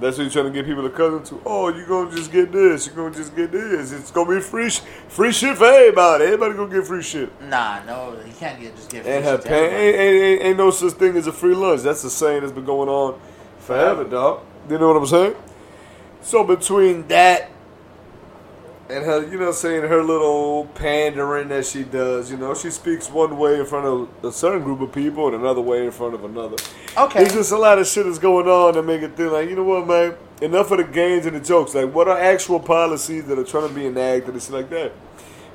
[0.00, 1.42] that's what you're trying to get people accustomed to.
[1.44, 2.86] Oh, you're gonna just get this.
[2.86, 3.92] You're gonna just get this.
[3.92, 6.24] It's gonna be free, sh- free shit for everybody.
[6.24, 7.30] Everybody gonna get free shit.
[7.42, 9.06] Nah, no, you can't get just give.
[9.06, 11.82] And have shit pay, ain't, ain't, ain't, ain't no such thing as a free lunch.
[11.82, 13.20] That's the saying that's been going on
[13.58, 14.42] forever, dog.
[14.68, 15.34] You know what I'm saying?
[16.22, 17.50] So between that
[18.90, 23.08] and her, you know, saying her little pandering that she does, you know, she speaks
[23.08, 26.14] one way in front of a certain group of people and another way in front
[26.14, 26.56] of another.
[26.96, 27.20] Okay.
[27.20, 29.56] There's just a lot of shit that's going on that make it think like, you
[29.56, 30.14] know what, man?
[30.42, 31.74] Enough of the games and the jokes.
[31.74, 34.92] Like, what are actual policies that are trying to be enacted and shit like that?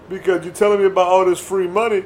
[0.08, 2.06] Because you're telling me about all this free money,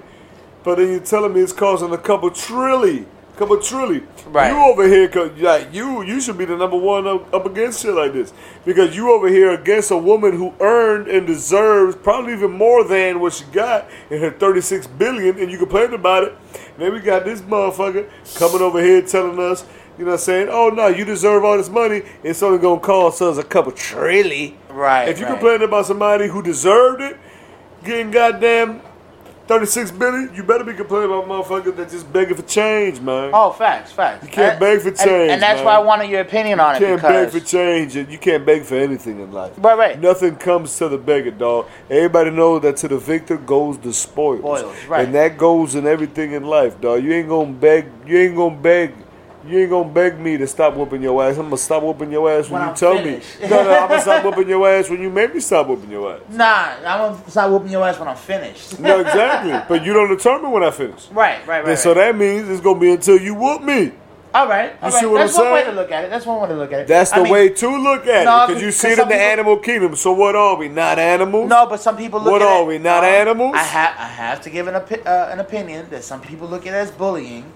[0.63, 3.05] but then you're telling me it's causing a couple trillion,
[3.39, 4.07] couple trillion.
[4.27, 4.51] Right.
[4.51, 7.81] You over here, 'cause, like you, you should be the number one up, up against
[7.81, 8.33] shit like this
[8.65, 13.19] because you over here against a woman who earned and deserves probably even more than
[13.19, 16.35] what she got in her 36 billion, and you complain about it.
[16.77, 19.65] Then we got this motherfucker coming over here telling us.
[19.97, 20.47] You know what I'm saying?
[20.49, 22.03] Oh no, you deserve all this money.
[22.23, 24.57] It's only gonna cost us a couple trillion.
[24.69, 25.31] Right, If you right.
[25.33, 27.17] complain about somebody who deserved it,
[27.83, 28.81] getting goddamn
[29.49, 33.31] 36 billion, you better be complaining about motherfuckers that just begging for change, man.
[33.33, 34.23] Oh, facts, facts.
[34.23, 35.65] You can't And- beg for and- change, and, that's man.
[35.65, 38.45] why I wanted your opinion on you it can't beg for change, and you can't
[38.45, 39.53] beg for anything in life.
[39.57, 39.99] Right, right.
[39.99, 41.65] Nothing comes to the beggar, dog.
[41.89, 44.41] Everybody knows that to the victor goes the spoils.
[44.41, 45.05] Spoils, right.
[45.07, 47.03] And that goes in everything in life, dog.
[47.03, 47.87] You ain't gonna beg.
[48.05, 48.93] You ain't gonna beg.
[49.49, 51.37] You ain't gonna beg me to stop whooping your ass.
[51.37, 53.41] I'm gonna stop whooping your ass when, When you I'm tell finished.
[53.41, 53.47] me.
[53.49, 56.13] No, no, I'm gonna stop whooping your ass when you make me stop whooping your
[56.13, 56.21] ass.
[56.29, 56.45] nah,
[56.85, 58.79] I'm gonna stop whooping your ass when I'm finished.
[58.79, 59.59] No, exactly.
[59.67, 61.07] but you don't determine when I finish.
[61.11, 61.69] right, right, right.
[61.69, 63.91] And so that means it's gonna be until you whoop me.
[64.35, 64.99] all right, all You right.
[65.01, 65.75] see what That's I'm one way to saying?
[65.77, 66.09] look at it.
[66.11, 66.87] That's one way to look at it.
[66.87, 68.97] That's I the mean, way to look at No, it because you see it in
[68.99, 69.95] the people- animal kingdom.
[69.95, 70.67] So what are we?
[70.67, 71.49] Not animals?
[71.49, 73.55] No, but some people look What at are it, we, not uh, animals?
[73.55, 76.67] I have I have to give an opi- uh, an opinion that some people look
[76.67, 77.51] at it as bullying,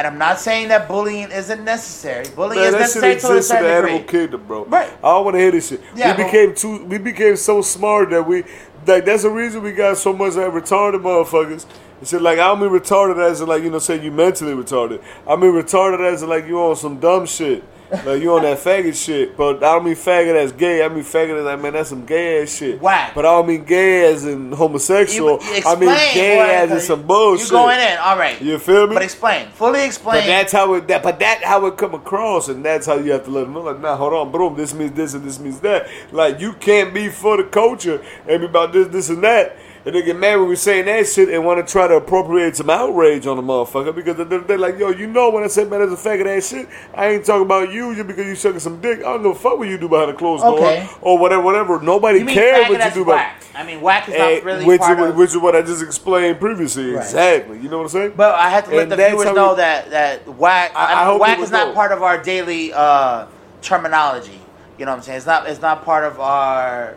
[0.00, 2.24] and I'm not saying that bullying isn't necessary.
[2.34, 4.20] Bullying Man, is necessary to a exists in the certain animal degree.
[4.20, 4.64] kingdom, bro.
[4.64, 4.90] Right.
[4.90, 5.82] I don't want to hear this shit.
[5.94, 6.84] Yeah, we became too.
[6.86, 8.44] We became so smart that we
[8.86, 9.04] like.
[9.04, 11.66] That's the reason we got so much like retarded motherfuckers.
[11.98, 14.54] And shit, like I don't mean retarded as in like you know say you mentally
[14.54, 15.02] retarded.
[15.26, 17.62] I mean retarded as in like you on some dumb shit.
[17.90, 20.84] Like you on that faggot shit, but I don't mean faggot as gay.
[20.84, 22.80] I mean faggot as like man, that's some gay ass shit.
[22.80, 23.14] Whack.
[23.14, 25.40] But I don't mean gay as in homosexual.
[25.42, 27.46] You- you I mean explain, gay boy, as in some bullshit.
[27.46, 28.40] You going in, all right?
[28.40, 28.94] You feel me?
[28.94, 30.20] But explain, fully explain.
[30.22, 33.12] But that's how it that but that how it come across and that's how you
[33.12, 35.38] have to let them know like nah hold on bro this means this and this
[35.40, 39.22] means that like you can't be for the culture and be about this this and
[39.24, 41.94] that and they get mad when we saying that shit and want to try to
[41.94, 45.46] appropriate some outrage on the motherfucker because they're, they're like yo you know when I
[45.46, 48.34] say man that's a faggot ass shit I ain't talking about you just because you
[48.34, 50.86] sucking some dick I don't give a fuck what you do behind the closed Okay.
[50.86, 53.42] door or whatever whatever nobody cares what you as do about whack?
[53.54, 55.16] I mean, whack is Eh, not really which, part is, of.
[55.16, 57.02] which is what I just explained previously Right.
[57.04, 59.28] exactly you know what I'm saying but I have to let And the that's viewers
[59.28, 60.72] how know we- that that whack.
[60.74, 61.74] I- I I mean, hope whack is not know.
[61.74, 63.26] part of our daily uh,
[63.62, 64.40] terminology.
[64.78, 65.18] You know what I'm saying?
[65.18, 65.46] It's not.
[65.48, 66.94] It's not part of our.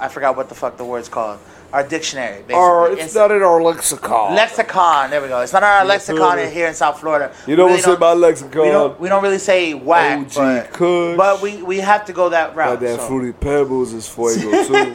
[0.00, 1.38] I forgot what the fuck the word's called.
[1.72, 2.36] Our dictionary.
[2.38, 2.54] Basically.
[2.54, 5.10] or it's not in our lexicon lexicon.
[5.10, 5.40] There we go.
[5.40, 7.32] It's not our lexicon in here in South Florida.
[7.46, 8.62] You know We what's about lexicon?
[8.62, 8.98] We don't.
[9.00, 11.16] We don't really say whack, OG but, Kush.
[11.16, 12.80] but we we have to go that route.
[12.80, 13.06] Got that so.
[13.06, 14.92] fruity pebbles is fuego too.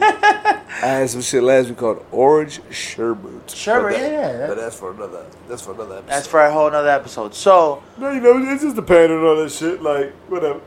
[0.82, 3.50] I had some shit last week called orange sherbet.
[3.50, 4.46] Sherbet, that- yeah, yeah.
[4.48, 5.26] But that's for another.
[5.48, 6.10] That's for another episode.
[6.10, 7.34] That's for a whole nother episode.
[7.34, 9.80] So No, you know, it's just the on all that shit.
[9.80, 10.60] Like whatever.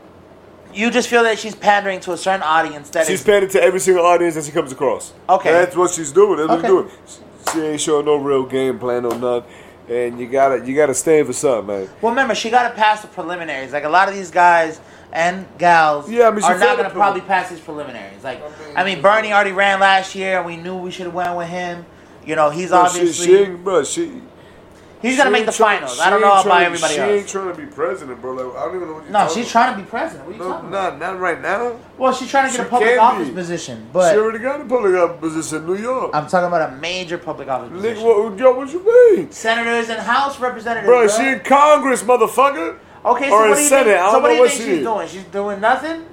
[0.78, 3.62] You just feel that she's pandering to a certain audience that She's is pandering to
[3.62, 5.12] every single audience that she comes across.
[5.28, 5.50] Okay.
[5.50, 6.38] That's what she's doing.
[6.38, 6.68] That's what Okay.
[6.68, 6.90] she's doing.
[7.06, 9.50] She- She ain't showing no real game plan or nothing.
[9.88, 11.88] And you gotta you gotta stand for something, man.
[12.02, 13.72] Well, remember, she got to pass the preliminaries.
[13.72, 14.80] Like a lot of these guys
[15.14, 18.22] and gals yeah, I mean, are not going to the probably pass these preliminaries.
[18.22, 18.42] Like,
[18.76, 21.48] I mean, Bernie already ran last year, and we knew we should have went with
[21.48, 21.86] him.
[22.26, 24.20] You know, he's Bro, she, obviously she ain't, bro, she,
[25.02, 26.00] he's to make the try- finals.
[26.00, 27.10] I don't know about trying- everybody She else.
[27.10, 28.32] ain't trying to be president, bro.
[28.32, 30.26] Like, I don't even know what you're no, she's trying to be president.
[30.26, 30.98] What are you No, talking about?
[30.98, 31.72] not, not right now.
[31.96, 33.34] Well, she's trying to get She a public office be.
[33.34, 36.10] position, but she already got a public office position in New York.
[36.14, 38.04] I'm talking about a major public office Nigga, position.
[38.06, 39.30] what, yo, what you mean?
[39.30, 40.86] Senators and House representatives.
[40.88, 41.16] Bro, bruh.
[41.16, 42.76] she in Congress, motherfucker.
[43.04, 43.84] okay, so or what do you Senate.
[43.98, 44.10] think?
[44.10, 45.08] So what do you think she she's doing?
[45.08, 46.04] She's doing nothing.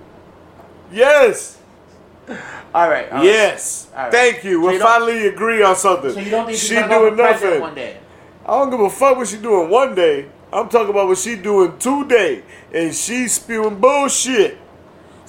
[0.92, 1.58] Yes.
[2.74, 3.10] All right.
[3.12, 3.24] all right.
[3.26, 3.88] Yes.
[3.96, 4.12] All right.
[4.12, 4.54] Thank you.
[4.54, 6.12] So We'll you finally agree on something.
[6.12, 7.62] So you don't think she's she gonna doing president nothing.
[7.62, 7.98] one day?
[8.46, 10.28] I don't give a fuck what she doing one day.
[10.54, 12.44] I'm talking about what she doing today,
[12.74, 14.58] and she's spewing bullshit.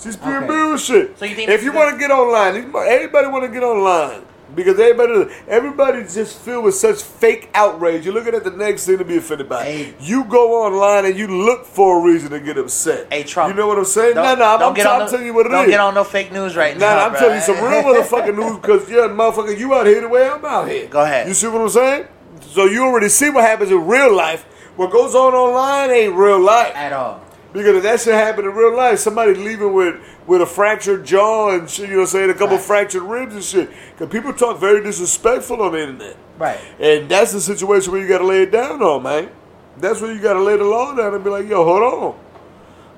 [0.01, 0.47] She's spewing Okay.
[0.47, 1.19] bullshit.
[1.19, 4.23] So you think if you want to get online, everybody want to get online
[4.55, 8.05] because everybody, everybody just filled with such fake outrage.
[8.05, 9.65] You're looking at the next thing to be offended by.
[9.65, 9.95] Hey.
[9.99, 13.07] You go online and you look for a reason to get upset.
[13.11, 13.53] Hey, Trump.
[13.53, 14.15] You know what I'm saying?
[14.15, 15.53] No, no, I'm, I'm, I'm the- telling you what it is.
[15.55, 17.07] Don't get on no fake news right Nah, now.
[17.07, 17.19] I'm bruh.
[17.19, 20.45] telling you some real motherfucking news because yeah, motherfucker, you out here the way I'm
[20.45, 20.87] out here.
[20.89, 21.27] Go ahead.
[21.27, 22.07] You see what I'm saying?
[22.41, 24.45] So you already see what happens in real life.
[24.77, 26.75] What goes on online ain't real life.
[26.75, 27.23] At all.
[27.53, 31.51] Because if that shit happened in real life, somebody leaving with with a fractured jaw
[31.57, 32.65] and shit, you know what I'm saying, a couple Right.
[32.67, 33.71] fractured ribs and shit.
[33.97, 36.17] Because people talk very disrespectful on the internet.
[36.37, 36.59] Right.
[36.81, 39.31] And that's the situation where you got to lay it down on, man.
[39.79, 42.15] That's where you got to lay the law down and be like, yo, hold on.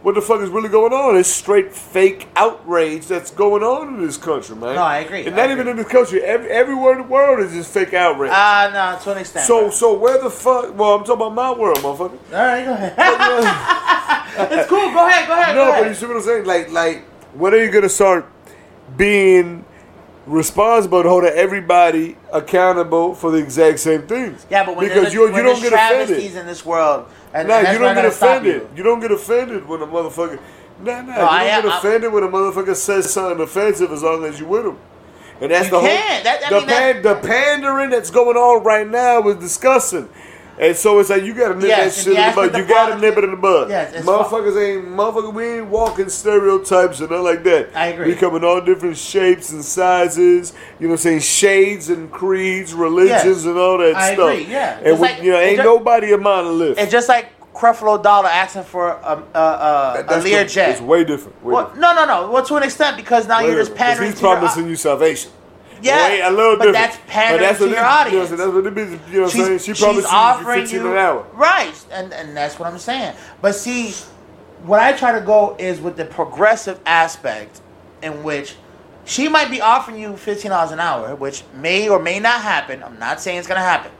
[0.02, 1.16] What the fuck is really going on?
[1.16, 4.76] It's straight fake outrage that's going on in this country, man.
[4.76, 5.26] No, I agree.
[5.26, 5.62] And I not agree.
[5.62, 6.22] even in this country.
[6.22, 8.30] Every, everywhere in the world is just fake outrage.
[8.32, 9.44] Ah, no, to an extent.
[9.44, 9.72] so, bruh.
[9.72, 10.76] so where the fuck?
[10.76, 12.18] Well, I'm talking about my world, motherfucker.
[12.32, 14.52] all right, go ahead.
[14.52, 14.92] it's cool.
[14.92, 15.26] Go ahead.
[15.26, 15.56] Go ahead.
[15.56, 16.44] no, go but you see what I'm saying?
[16.46, 18.30] Like, like, when are you gonna start
[18.96, 19.64] being
[20.28, 24.46] responsible to holding everybody accountable for the exact same things?
[24.50, 26.36] Yeah, but when because you when you don't get offended.
[26.36, 28.54] in this world, and, Nah, and you don't get offended.
[28.62, 28.68] you.
[28.76, 28.82] You.
[28.82, 30.38] don't get offended when a motherfucker.
[30.80, 31.06] Nah, nah.
[31.06, 34.38] No, you don't am- get offended when a motherfucker says something offensive as long as
[34.38, 34.78] you with him.
[35.40, 35.88] And that's the whole.
[35.88, 40.08] That- I the, mean, that- the pandering that's going on right now is disgusting.
[40.60, 42.58] And so it's like you gotta nip Yes, that shit in the bud.
[42.58, 43.70] You gotta politics- nip it in the bud.
[43.70, 45.32] Yes, motherfuckers ain't motherfucker.
[45.32, 47.68] We ain't walking stereotypes and nothing like that.
[47.74, 48.06] I agree.
[48.08, 50.52] We come in all different shapes and sizes.
[50.80, 54.30] You know, what I'm saying shades and creeds, religions, Yes, and all that I stuff.
[54.32, 54.78] agree, yeah.
[54.82, 56.78] and we, like- you know, ain't ju- nobody a monolith.
[56.78, 60.70] It's just like Creflo Dollar asking for a a, a, a That's Lear the- jet.
[60.70, 61.44] It's way different.
[61.44, 61.80] Way Well, different.
[61.80, 62.30] no, no, no.
[62.30, 63.78] Well, to an extent, because now Way you're just different.
[63.78, 65.30] 'Cause pandering He's to your, promising you salvation.
[65.82, 66.58] Yeah, Way- a little bit.
[66.58, 66.74] but different.
[66.92, 68.30] that's pandering that's to your audience.
[68.30, 68.90] You know, that's what it is.
[68.90, 69.58] You know what I'm saying?
[69.58, 71.26] She she's promised you offering 15 you an hour.
[71.34, 73.14] right, and and that's what I'm saying.
[73.40, 73.92] But see,
[74.64, 77.60] what I try to go is with the progressive aspect,
[78.02, 78.56] in which
[79.04, 82.82] she might be offering you fifteen dollars an hour, which may or may not happen.
[82.82, 83.92] I'm not saying it's gonna happen.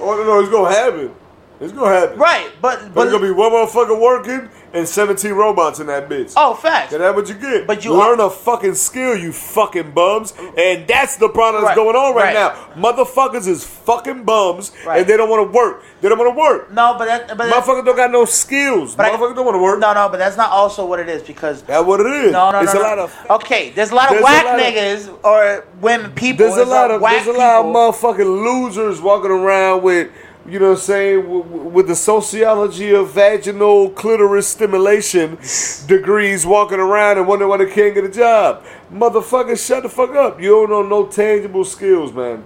[0.00, 1.14] Oh no, no, it's gonna happen.
[1.58, 2.18] It's gonna happen.
[2.18, 6.08] Right, but But but it's gonna be one motherfucker working and 17 robots in that
[6.08, 6.32] bitch.
[6.36, 6.92] oh, facts.
[6.92, 7.66] And that's what you get.
[7.66, 11.84] But you learn a fucking skill, you fucking bums, and that's the problem that's Right,
[11.84, 12.76] going on right, right.
[12.76, 12.82] now.
[12.92, 15.00] Motherfuckers is fucking bums, Right.
[15.00, 15.82] and they don't want to work.
[16.00, 16.72] They don't want to work.
[16.72, 18.94] No, but that, but Motherfuckers don't got no skills.
[18.94, 19.80] But I- Motherfuckers don't want to work.
[19.80, 22.32] no, no, but that's not also what it is because That's what it is.
[22.32, 22.88] No, no, it's no, a no.
[22.88, 23.16] lot of.
[23.30, 26.46] Okay, there's a lot of whack lot of- niggas or women people.
[26.46, 30.10] There's a lot of whack there's a lot of motherfucking losers walking around with
[30.48, 35.38] you know what I'm saying with, with the sociology of vaginal clitoris stimulation
[35.86, 38.64] degrees walking around and wondering why they can't get a job.
[38.92, 40.40] Motherfucker, shut the fuck up.
[40.40, 42.44] You don't know no tangible skills, man.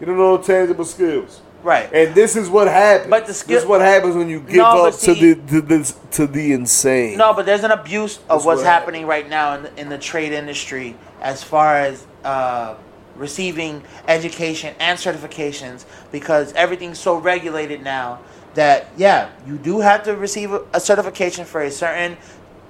[0.00, 1.40] You don't know no tangible skills.
[1.62, 1.92] Right.
[1.92, 3.10] And this is what happens.
[3.10, 5.60] But the skill- this is what happens when you give No, up to the to
[5.60, 7.16] the to the insane.
[7.16, 9.88] No, but there's an abuse of That's what's what happening right now in the, in
[9.88, 12.74] the trade industry as far as uh,
[13.16, 18.20] receiving education and certifications because everything's so regulated now
[18.54, 22.16] that, yeah, you do have to receive a, certification for a certain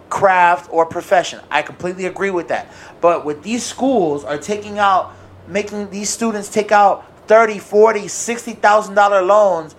[0.08, 1.40] craft or profession.
[1.50, 2.72] I completely agree with that.
[3.00, 5.14] But what these schools are taking out,
[5.48, 9.74] making these students take out 30, 40, 60,000 dollar loans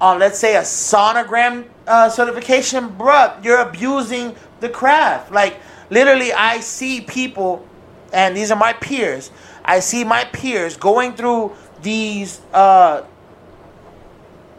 [0.00, 5.30] on let's say a sonogram uh, certification, bruh, you're abusing the craft.
[5.30, 7.66] Like literally, I see people,
[8.12, 9.30] and these are my peers.
[9.64, 11.52] I see my peers going through
[11.82, 13.02] these uh,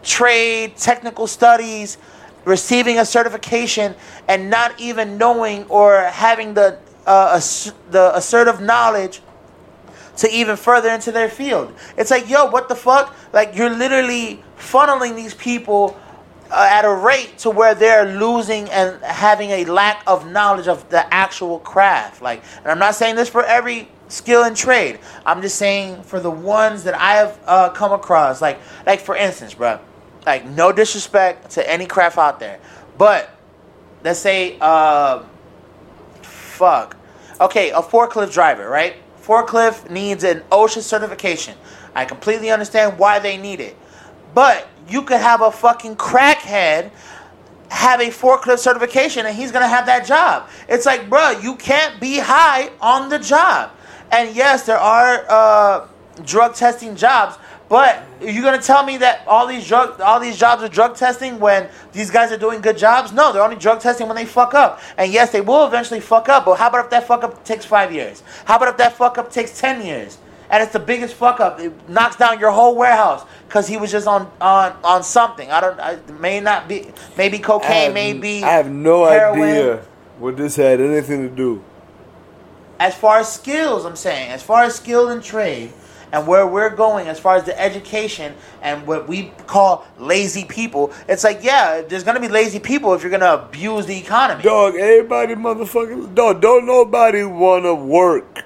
[0.03, 1.97] trade technical studies,
[2.45, 3.95] receiving a certification,
[4.27, 9.21] and not even knowing or having the uh, ass- the assertive knowledge
[10.17, 11.73] to even further into their field.
[11.97, 13.15] It's like, yo, what the fuck?
[13.33, 15.99] Like you're literally funneling these people
[16.51, 20.87] uh, at a rate to where they're losing and having a lack of knowledge of
[20.89, 22.21] the actual craft.
[22.21, 24.99] Like, and I'm not saying this for every skill and trade.
[25.25, 28.41] I'm just saying for the ones that I have uh, come across.
[28.41, 29.79] Like, like for instance, bro.
[30.25, 32.59] Like, no disrespect to any craft out there,
[32.97, 33.29] but
[34.03, 35.23] let's say, uh,
[36.21, 36.95] fuck.
[37.41, 38.95] Okay, a forklift driver, right?
[39.21, 41.57] Forklift needs an OSHA certification.
[41.93, 43.75] I completely understand why they need it.
[44.33, 46.91] But you could have a fucking crackhead
[47.69, 50.47] have a forklift certification and he's gonna have that job.
[50.69, 53.71] It's like, bruh, you can't be high on the job.
[54.13, 55.87] And yes, there are uh,
[56.23, 57.35] drug testing jobs,
[57.67, 61.39] but you're gonna tell me that all these drug all these jobs are drug testing
[61.39, 63.11] when these guys are doing good jobs?
[63.11, 64.79] No, they're only drug testing when they fuck up.
[64.97, 66.45] And yes, they will eventually fuck up.
[66.45, 68.21] But how about if that fuck up takes five years?
[68.45, 70.19] How about if that fuck up takes ten years?
[70.51, 71.59] And it's the biggest fuck up.
[71.59, 75.49] It knocks down your whole warehouse because he was just on on on something.
[75.49, 75.79] I don't.
[75.79, 76.91] I, may not be.
[77.17, 77.85] Maybe I cocaine.
[77.85, 79.41] have, Maybe I have no heroin.
[79.41, 79.77] idea
[80.19, 81.63] what this had anything to do.
[82.79, 85.71] As far as skills, I'm saying, as far as skill and trade,
[86.13, 90.93] and where we're going, as far as the education and what we call lazy people,
[91.09, 94.43] it's like, yeah, there's gonna be lazy people if you're gonna abuse the economy.
[94.43, 96.39] Dog, everybody motherfucking dog.
[96.39, 98.45] Don't nobody wanna work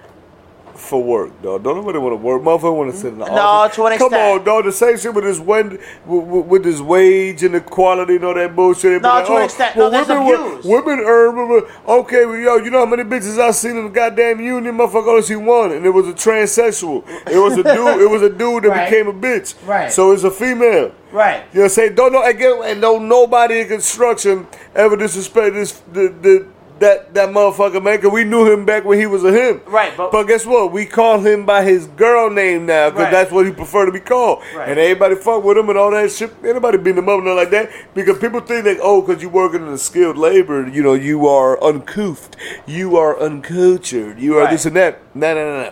[0.77, 1.63] for work, dog.
[1.63, 2.41] Don't nobody wanna work.
[2.41, 3.75] Motherfucker wanna sit in the No, office.
[3.77, 4.39] to an Come extent.
[4.39, 4.65] on, dog.
[4.65, 9.01] The same shit with this when with, with this wage inequality and all that bullshit.
[9.01, 9.75] No, to an oh, extent.
[9.75, 10.65] No, there's women, abuse.
[10.65, 11.63] women earn.
[11.87, 14.77] Okay, well, yo, you know how many bitches I seen in the goddamn union?
[14.77, 17.03] Motherfucker only see one, and it was a transsexual.
[17.29, 18.01] It was a dude.
[18.01, 18.89] it was a dude that Right.
[18.89, 19.55] became a bitch.
[19.65, 19.91] Right.
[19.91, 20.91] So it's a female.
[21.11, 21.43] Right.
[21.53, 21.95] You know what I'm saying?
[21.95, 26.45] Don't know again, and don't nobody in construction ever disrespect this the the
[26.79, 27.99] that that motherfucker man.
[27.99, 29.61] 'cause we knew him back when he was a him.
[29.67, 30.71] Right, but- guess what?
[30.71, 33.11] We call him by his girl name now because Right.
[33.11, 34.41] that's what he prefer to be called.
[34.55, 34.69] Right.
[34.69, 36.31] And everybody fuck with him and all that shit.
[36.43, 39.29] Anybody beat him up and nothing like that because people think that oh, because you
[39.29, 42.29] working in the skilled labor, you know, you are uncouth,
[42.65, 44.51] you are uncultured, you are Right.
[44.51, 44.99] this and that.
[45.15, 45.69] No, no, no, no.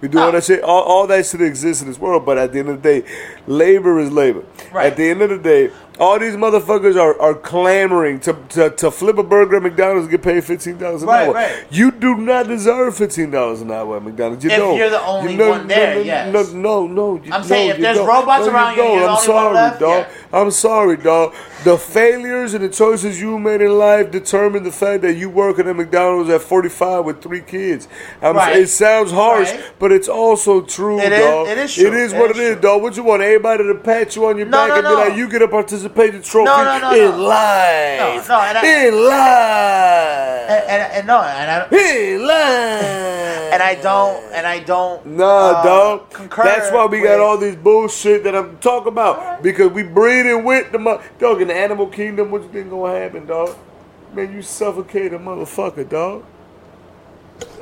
[0.00, 0.32] We do all No.
[0.32, 0.62] that shit.
[0.62, 3.04] All, all that shit exists in this world, but at the end of the day,
[3.46, 4.42] labor is labor.
[4.72, 4.86] Right.
[4.86, 8.90] At the end of the day, all these motherfuckers are, are clamoring to, to, to
[8.90, 11.34] flip a burger at McDonald's and get paid fifteen dollars an Right, hour.
[11.34, 11.64] right.
[11.70, 14.44] You do not deserve fifteen dollars an hour at McDonald's.
[14.44, 14.76] You If don't.
[14.76, 16.52] you're the only You- no, one there, no, no, yes.
[16.52, 17.22] No, no, no.
[17.24, 18.94] you- I'm saying if you there's robots around you and don't.
[18.98, 20.06] you're the I'm sorry, dog.
[20.32, 21.34] I'm sorry, dog.
[21.64, 25.64] The failures and the choices you made in life determine the fact that you working
[25.66, 27.88] at a McDonald's at 45 with three kids.
[28.22, 28.58] I'm, Right.
[28.58, 29.60] It sounds harsh, Right.
[29.80, 31.48] but it's also true, It is- dog.
[31.48, 31.86] it is true.
[31.88, 32.60] It is It what is it is, true.
[32.62, 32.82] dog.
[32.82, 33.22] What you want?
[33.22, 34.98] Everybody to pat you on your No, back no, and be no.
[35.00, 37.26] like, you get a participation trophy No, no, no, in no.
[37.26, 38.28] life.
[38.28, 40.48] No, no, and I- in life.
[40.48, 43.52] And, and, and no, and I in life.
[43.52, 46.10] and I don't and I don't Nah, uh, dog.
[46.10, 49.42] concur That's why we got all this bullshit that I'm talking about.
[49.42, 52.30] Because we breeding with the dog in the animal kingdom.
[52.30, 53.56] What you think gonna happen, dog?
[54.14, 56.24] Man, you suffocate a motherfucker, dog.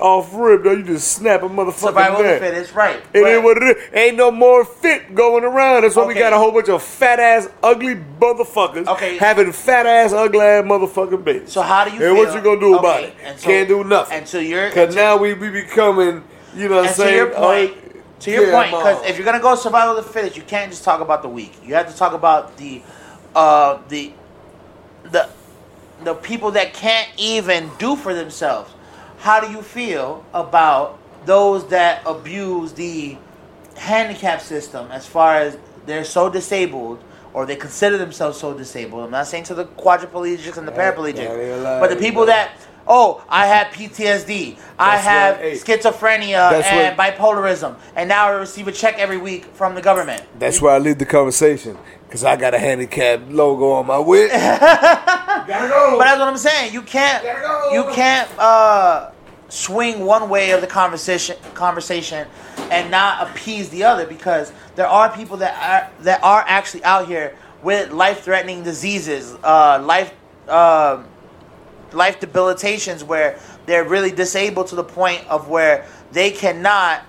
[0.00, 0.78] Off rib, dog.
[0.78, 2.96] You just snap a motherfucker survival of the fittest, right?
[2.96, 3.82] It but- ain't what it is.
[3.92, 5.82] Ain't no more fit going around.
[5.82, 9.18] That's why we got a whole bunch of fat ass, ugly motherfuckers Okay.
[9.18, 11.52] having fat ass, ugly ass motherfucking babies.
[11.52, 11.96] So how do you?
[12.06, 12.26] And feel?
[12.26, 13.14] what you gonna do about it?
[13.24, 14.18] and so- Can't do nothing.
[14.18, 16.24] And so you're Cause now we be becoming,
[16.56, 17.14] you know what I'm and to saying?
[17.16, 20.10] your point, Uh, to your yeah, point, because if you're gonna go survival of the
[20.10, 21.52] fittest, you can't just talk about the weak.
[21.64, 22.80] You have to talk about the,
[23.36, 24.12] uh, the,
[25.04, 25.28] the,
[26.02, 28.72] the people that can't even do for themselves.
[29.18, 33.16] How do you feel about those that abuse the
[33.76, 37.02] handicap system as far as they're so disabled?
[37.34, 39.04] Or they consider themselves so disabled.
[39.04, 42.52] I'm not saying to the quadriplegics and the paraplegics, but the people that
[42.88, 45.52] oh, I have PTSD, I have hey.
[45.52, 50.22] schizophrenia and bipolarism, and now I receive a check every week from the government.
[50.38, 51.76] That's where I lead the conversation.
[52.10, 54.30] Cause I got a handicap logo on my whip.
[54.30, 55.96] Go.
[55.98, 56.72] But that's what I'm saying.
[56.72, 57.70] You can't go.
[57.72, 59.10] you can't uh,
[59.48, 62.26] swing one way of the conversation conversation
[62.70, 67.06] and not appease the other because there are people that are that are actually out
[67.06, 70.12] here with life threatening diseases, uh, life
[70.48, 71.02] uh,
[71.92, 77.02] life debilitations where they're really disabled to the point of where they cannot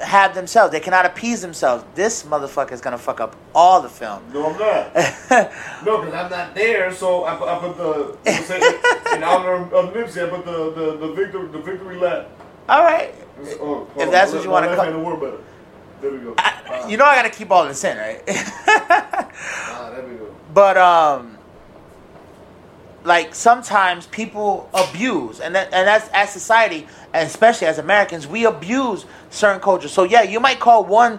[0.00, 0.72] have themselves.
[0.72, 1.84] They cannot appease themselves.
[1.94, 4.22] This motherfucker is gonna fuck up all the film.
[4.32, 4.94] No, I'm not.
[5.84, 6.92] no, because I'm not there.
[6.92, 10.26] So I, put- I put the say, in honor of, of Nipsey.
[10.26, 12.28] I put the the, the victory the victory lap.
[12.68, 13.14] all right.
[13.60, 14.10] Oh, If on.
[14.10, 15.38] that's what you wanna my call- work better.
[16.00, 16.34] There we go.
[16.38, 18.22] I, you know I gotta keep all this in, right?
[19.42, 20.34] Ah, there we go.
[20.54, 21.36] but um,
[23.04, 28.44] like sometimes people abuse, and that, and that's as society, and especially as Americans, we
[28.44, 29.92] abuse certain cultures.
[29.92, 31.18] So yeah, you might call one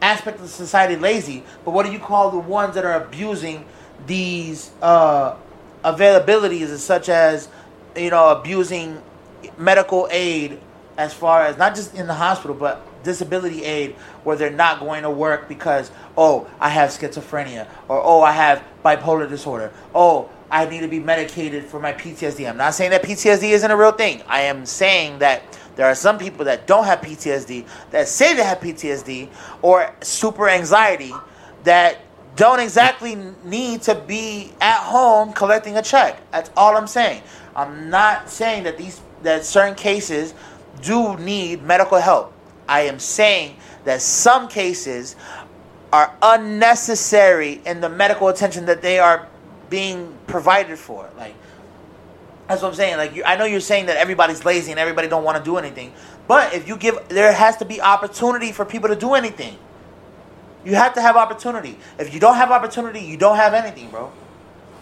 [0.00, 3.64] aspect of society lazy, but what do you call the ones that are abusing
[4.06, 5.36] these uh,
[5.84, 7.48] availabilities, such as
[7.96, 9.02] you know abusing
[9.58, 10.58] medical aid
[10.96, 13.92] as far as not just in the hospital, but disability aid
[14.24, 18.64] where they're not going to work because oh I have schizophrenia or oh I have
[18.84, 22.48] bipolar disorder oh I need to be medicated for my PTSD.
[22.48, 24.22] I'm not saying that PTSD isn't a real thing.
[24.28, 25.42] I am saying that
[25.74, 29.30] there are some people that don't have PTSD that say they have PTSD
[29.62, 31.12] or super anxiety
[31.64, 31.98] that
[32.36, 36.22] don't exactly need to be at home collecting a check.
[36.30, 37.24] That's all I'm saying.
[37.56, 40.34] I'm not saying that these that certain cases
[40.82, 42.32] do need medical help.
[42.68, 45.16] I am saying that some cases
[45.92, 49.28] are unnecessary in the medical attention that they are
[49.70, 51.08] being provided for.
[51.16, 51.34] Like
[52.48, 52.96] that's what I'm saying.
[52.96, 55.56] Like you, I know you're saying that everybody's lazy and everybody don't want to do
[55.56, 55.92] anything,
[56.28, 59.58] but if you give, there has to be opportunity for people to do anything.
[60.64, 61.78] You have to have opportunity.
[61.98, 64.10] If you don't have opportunity, you don't have anything, bro.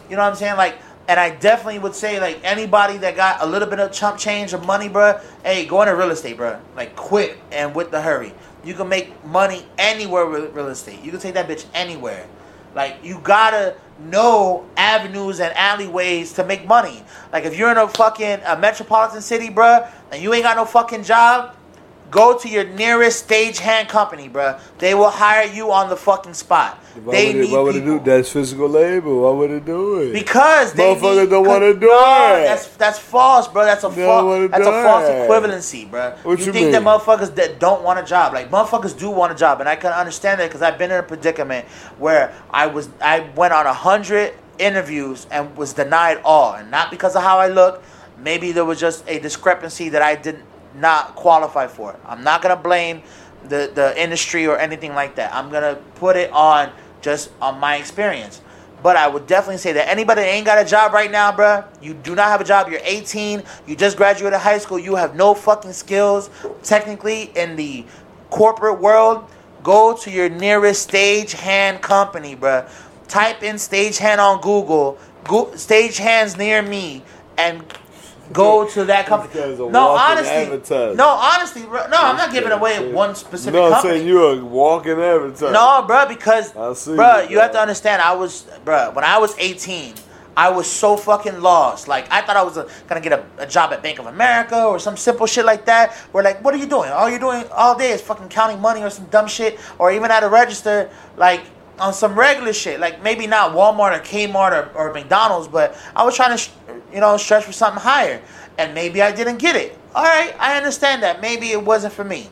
[0.08, 0.56] You know what I'm saying?
[0.56, 0.76] Like,
[1.08, 4.52] and I definitely would say like anybody that got a little bit of chump change
[4.52, 5.20] of money, bro.
[5.44, 6.60] Hey, go into real estate, bro.
[6.76, 8.32] Like quick and with the hurry.
[8.64, 11.02] You can make money anywhere with real estate.
[11.02, 12.26] You can take that bitch anywhere.
[12.74, 17.02] Like you gotta know avenues and alleyways to make money.
[17.32, 20.64] Like if you're in a fucking a metropolitan city, bruh, and you ain't got no
[20.64, 21.54] fucking job,
[22.12, 24.60] go to your nearest stagehand company, bruh.
[24.78, 26.78] They will hire you on the fucking spot.
[27.02, 27.98] Why they would need why would it people.
[27.98, 29.14] do that's physical labor?
[29.14, 30.12] Why would it do it?
[30.12, 32.44] Because they Motherfuckers need- don't wanna do no, it.
[32.44, 33.64] That's that's false, bro.
[33.64, 34.64] That's a They don't wanna false.
[34.64, 35.28] That's a false it.
[35.28, 36.12] equivalency, bro.
[36.22, 39.32] What you you think that motherfuckers that don't want a job, like motherfuckers do want
[39.32, 41.64] a job, and I can understand that because I've been in a predicament
[41.98, 46.90] where I was I went on a hundred interviews and was denied all, and not
[46.90, 47.82] because of how I look.
[48.18, 50.44] Maybe there was just a discrepancy that I did
[50.74, 51.92] not qualify for.
[51.92, 52.00] It.
[52.06, 53.02] I'm not gonna blame
[53.48, 55.34] the the industry or anything like that.
[55.34, 56.70] I'm gonna put it on
[57.00, 58.40] just on my experience.
[58.82, 61.64] But I would definitely say that anybody that ain't got a job right now, bruh,
[61.80, 62.68] you do not have a job.
[62.68, 63.42] You're 18.
[63.66, 64.78] You just graduated high school.
[64.78, 66.30] You have no fucking skills,
[66.64, 67.84] technically, in the
[68.30, 69.24] corporate world.
[69.62, 72.68] Go to your nearest stagehand company, bruh.
[73.06, 74.98] Type in stagehand on Google.
[75.24, 77.04] Go, stagehands near me,
[77.38, 77.62] and
[78.32, 79.40] go to that company.
[79.40, 81.86] A No, honestly, no, honestly, bro.
[81.88, 83.98] No, I'm not giving away one specific No, I'm company.
[83.98, 85.52] saying you're a walking advertisement.
[85.52, 88.02] No, bro, because I see bro, you, you have to understand.
[88.02, 89.94] I was, bro, when I was 18,
[90.36, 91.88] I was so fucking lost.
[91.88, 94.64] Like I thought I was uh gonna get a, a job at Bank of America
[94.64, 95.92] or some simple shit like that.
[96.12, 96.90] Where like, what are you doing?
[96.90, 100.10] All you're doing all day is fucking counting money or some dumb shit, or even
[100.10, 101.42] at a register, like
[101.78, 102.80] on some regular shit.
[102.80, 106.50] Like maybe not Walmart or Kmart or, or McDonald's, but I was trying to, sh-
[106.92, 108.20] you know, stretch for something higher,
[108.58, 109.78] and maybe I didn't get it.
[109.94, 111.20] All right, I understand that.
[111.20, 112.28] Maybe it wasn't for me.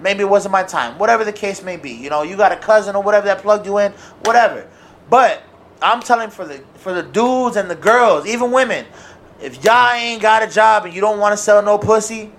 [0.00, 0.98] Maybe it wasn't my time.
[0.98, 1.90] Whatever the case may be.
[1.90, 3.92] You know, you got a cousin or whatever that plugged you in,
[4.24, 4.68] whatever.
[5.10, 5.42] But
[5.82, 8.86] I'm telling for the for the dudes and the girls, even women,
[9.40, 12.30] if y'all ain't got a job and you don't want to sell no pussy,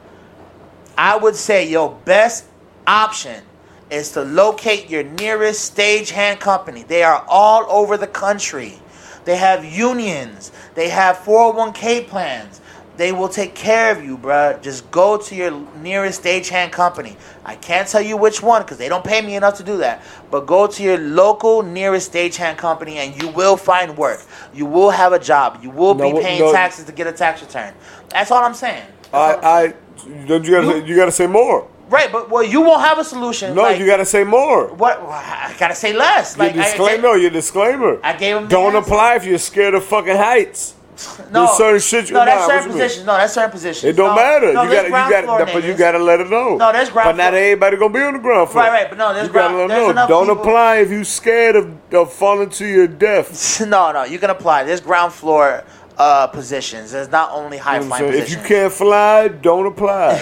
[0.97, 2.45] I would say your best
[2.85, 3.43] option
[3.89, 6.83] is to locate your nearest stagehand company.
[6.83, 8.79] They are all over the country.
[9.25, 10.51] They have unions.
[10.75, 12.61] They have 401k plans.
[12.97, 14.61] They will take care of you, bruh.
[14.61, 17.15] Just go to your nearest stagehand company.
[17.45, 20.03] I can't tell you which one because they don't pay me enough to do that.
[20.29, 24.19] But go to your local nearest stagehand company and you will find work.
[24.53, 25.59] You will have a job.
[25.63, 26.51] You will No, be paying no.
[26.51, 27.73] taxes to get a tax return.
[28.09, 28.85] That's all I'm saying.
[29.13, 29.63] That's I, I,
[30.05, 31.67] you gotta, You- say, you gotta say more.
[31.89, 33.55] Right, but well, you won't have a solution.
[33.55, 34.67] No, like, you gotta say more.
[34.67, 34.99] what?
[35.01, 36.37] I gotta say less.
[36.37, 37.01] Your Like I- disclaimer.
[37.01, 37.99] No, your disclaimer.
[38.03, 40.75] I gave him Don't apply if you're scared of fucking heights.
[41.31, 42.81] no, there's certain shit you- no, that's nah, certain what you mean?
[42.81, 43.05] positions.
[43.07, 43.83] No, that's certain positions.
[43.85, 44.51] It don't no, matter.
[44.53, 46.57] No, you gotta, you gotta, floor but you gotta let it know.
[46.57, 47.41] No, there's ground But not floor.
[47.41, 48.63] everybody gonna be on the ground floor.
[48.65, 50.07] Right, right, but no, there's you gotta ground- let there's them know.
[50.09, 53.61] Don't people- apply if you scared of, of falling to your death.
[53.65, 54.65] No, no, you can apply.
[54.65, 55.63] There's ground floor
[55.99, 56.91] uh, positions.
[56.91, 58.23] There's not only high You know what I'm flying saying?
[58.23, 58.43] positions.
[58.45, 60.13] If you can't fly, don't apply.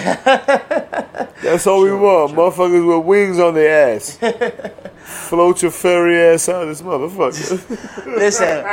[1.42, 2.32] That's all we want.
[2.32, 4.18] Motherfuckers with wings on their ass.
[5.28, 8.06] Float your fairy ass out of this motherfucker.
[8.18, 8.66] Listen,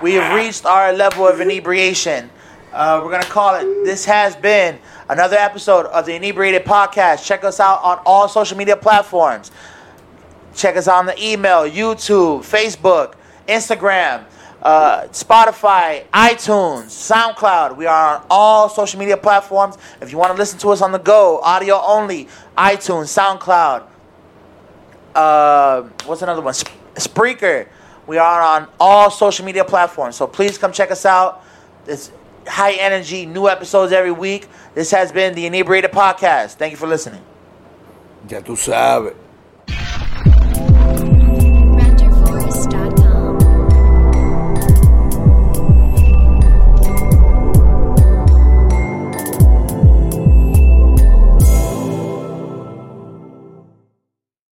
[0.00, 2.30] we have reached our level of inebriation.
[2.72, 3.84] Uh, we're gonna call it.
[3.84, 4.78] This has been
[5.08, 7.24] another episode of the Inebriated Podcast.
[7.24, 9.50] Check us out on all social media platforms.
[10.54, 13.14] Check us out on the email, YouTube, Facebook,
[13.48, 14.24] Instagram,
[14.64, 17.76] uh, Spotify, iTunes, SoundCloud.
[17.76, 19.76] We are on all social media platforms.
[20.00, 23.86] If you want to listen to us on the go, audio only, iTunes, SoundCloud.
[25.14, 26.54] Uh, what's another one?
[26.56, 27.68] Sp- Spreaker.
[28.06, 30.16] We are on all social media platforms.
[30.16, 31.44] So please come check us out.
[31.86, 32.10] It's
[32.46, 34.48] high energy, new episodes every week.
[34.74, 36.54] This has been the Inebriated Podcast.
[36.54, 37.22] Thank you for listening.
[38.28, 39.14] Ya tú sabes.